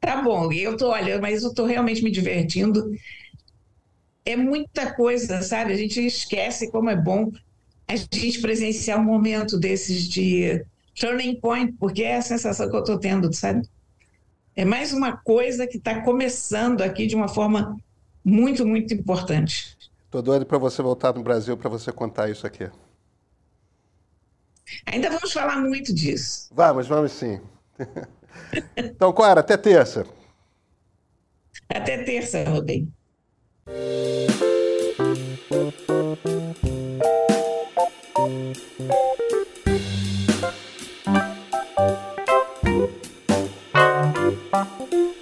Tá 0.00 0.22
bom, 0.22 0.50
eu 0.52 0.76
tô, 0.76 0.88
olha, 0.88 1.20
mas 1.20 1.42
eu 1.42 1.52
tô 1.52 1.66
realmente 1.66 2.02
me 2.02 2.10
divertindo. 2.10 2.90
É 4.24 4.34
muita 4.36 4.92
coisa, 4.94 5.42
sabe? 5.42 5.72
A 5.72 5.76
gente 5.76 6.04
esquece 6.04 6.70
como 6.70 6.90
é 6.90 6.96
bom 6.96 7.30
a 7.86 7.96
gente 7.96 8.40
presenciar 8.40 9.00
um 9.00 9.04
momento 9.04 9.58
desses 9.58 10.08
de 10.08 10.64
turning 10.98 11.40
point, 11.40 11.72
porque 11.72 12.04
é 12.04 12.16
a 12.16 12.22
sensação 12.22 12.70
que 12.70 12.76
eu 12.76 12.84
tô 12.84 12.98
tendo, 12.98 13.32
sabe? 13.32 13.68
É 14.54 14.64
mais 14.64 14.92
uma 14.92 15.16
coisa 15.16 15.66
que 15.66 15.76
está 15.76 16.00
começando 16.02 16.82
aqui 16.82 17.06
de 17.06 17.16
uma 17.16 17.28
forma 17.28 17.76
muito, 18.24 18.64
muito 18.64 18.94
importante. 18.94 19.76
Estou 20.10 20.22
doido 20.22 20.44
para 20.44 20.58
você 20.58 20.82
voltar 20.82 21.14
no 21.14 21.22
Brasil 21.22 21.56
para 21.56 21.70
você 21.70 21.92
contar 21.92 22.28
isso 22.28 22.44
aqui. 22.44 22.68
Ainda 24.84 25.08
vamos 25.08 25.32
falar 25.32 25.60
muito 25.60 25.94
disso. 25.94 26.48
Vamos, 26.52 26.88
vamos 26.88 27.12
sim. 27.12 27.40
então, 28.76 29.12
Clara, 29.12 29.38
até 29.38 29.56
terça. 29.56 30.04
Até 31.68 32.02
terça, 32.02 32.42
Rubem. 32.42 32.92
Thank 44.90 45.19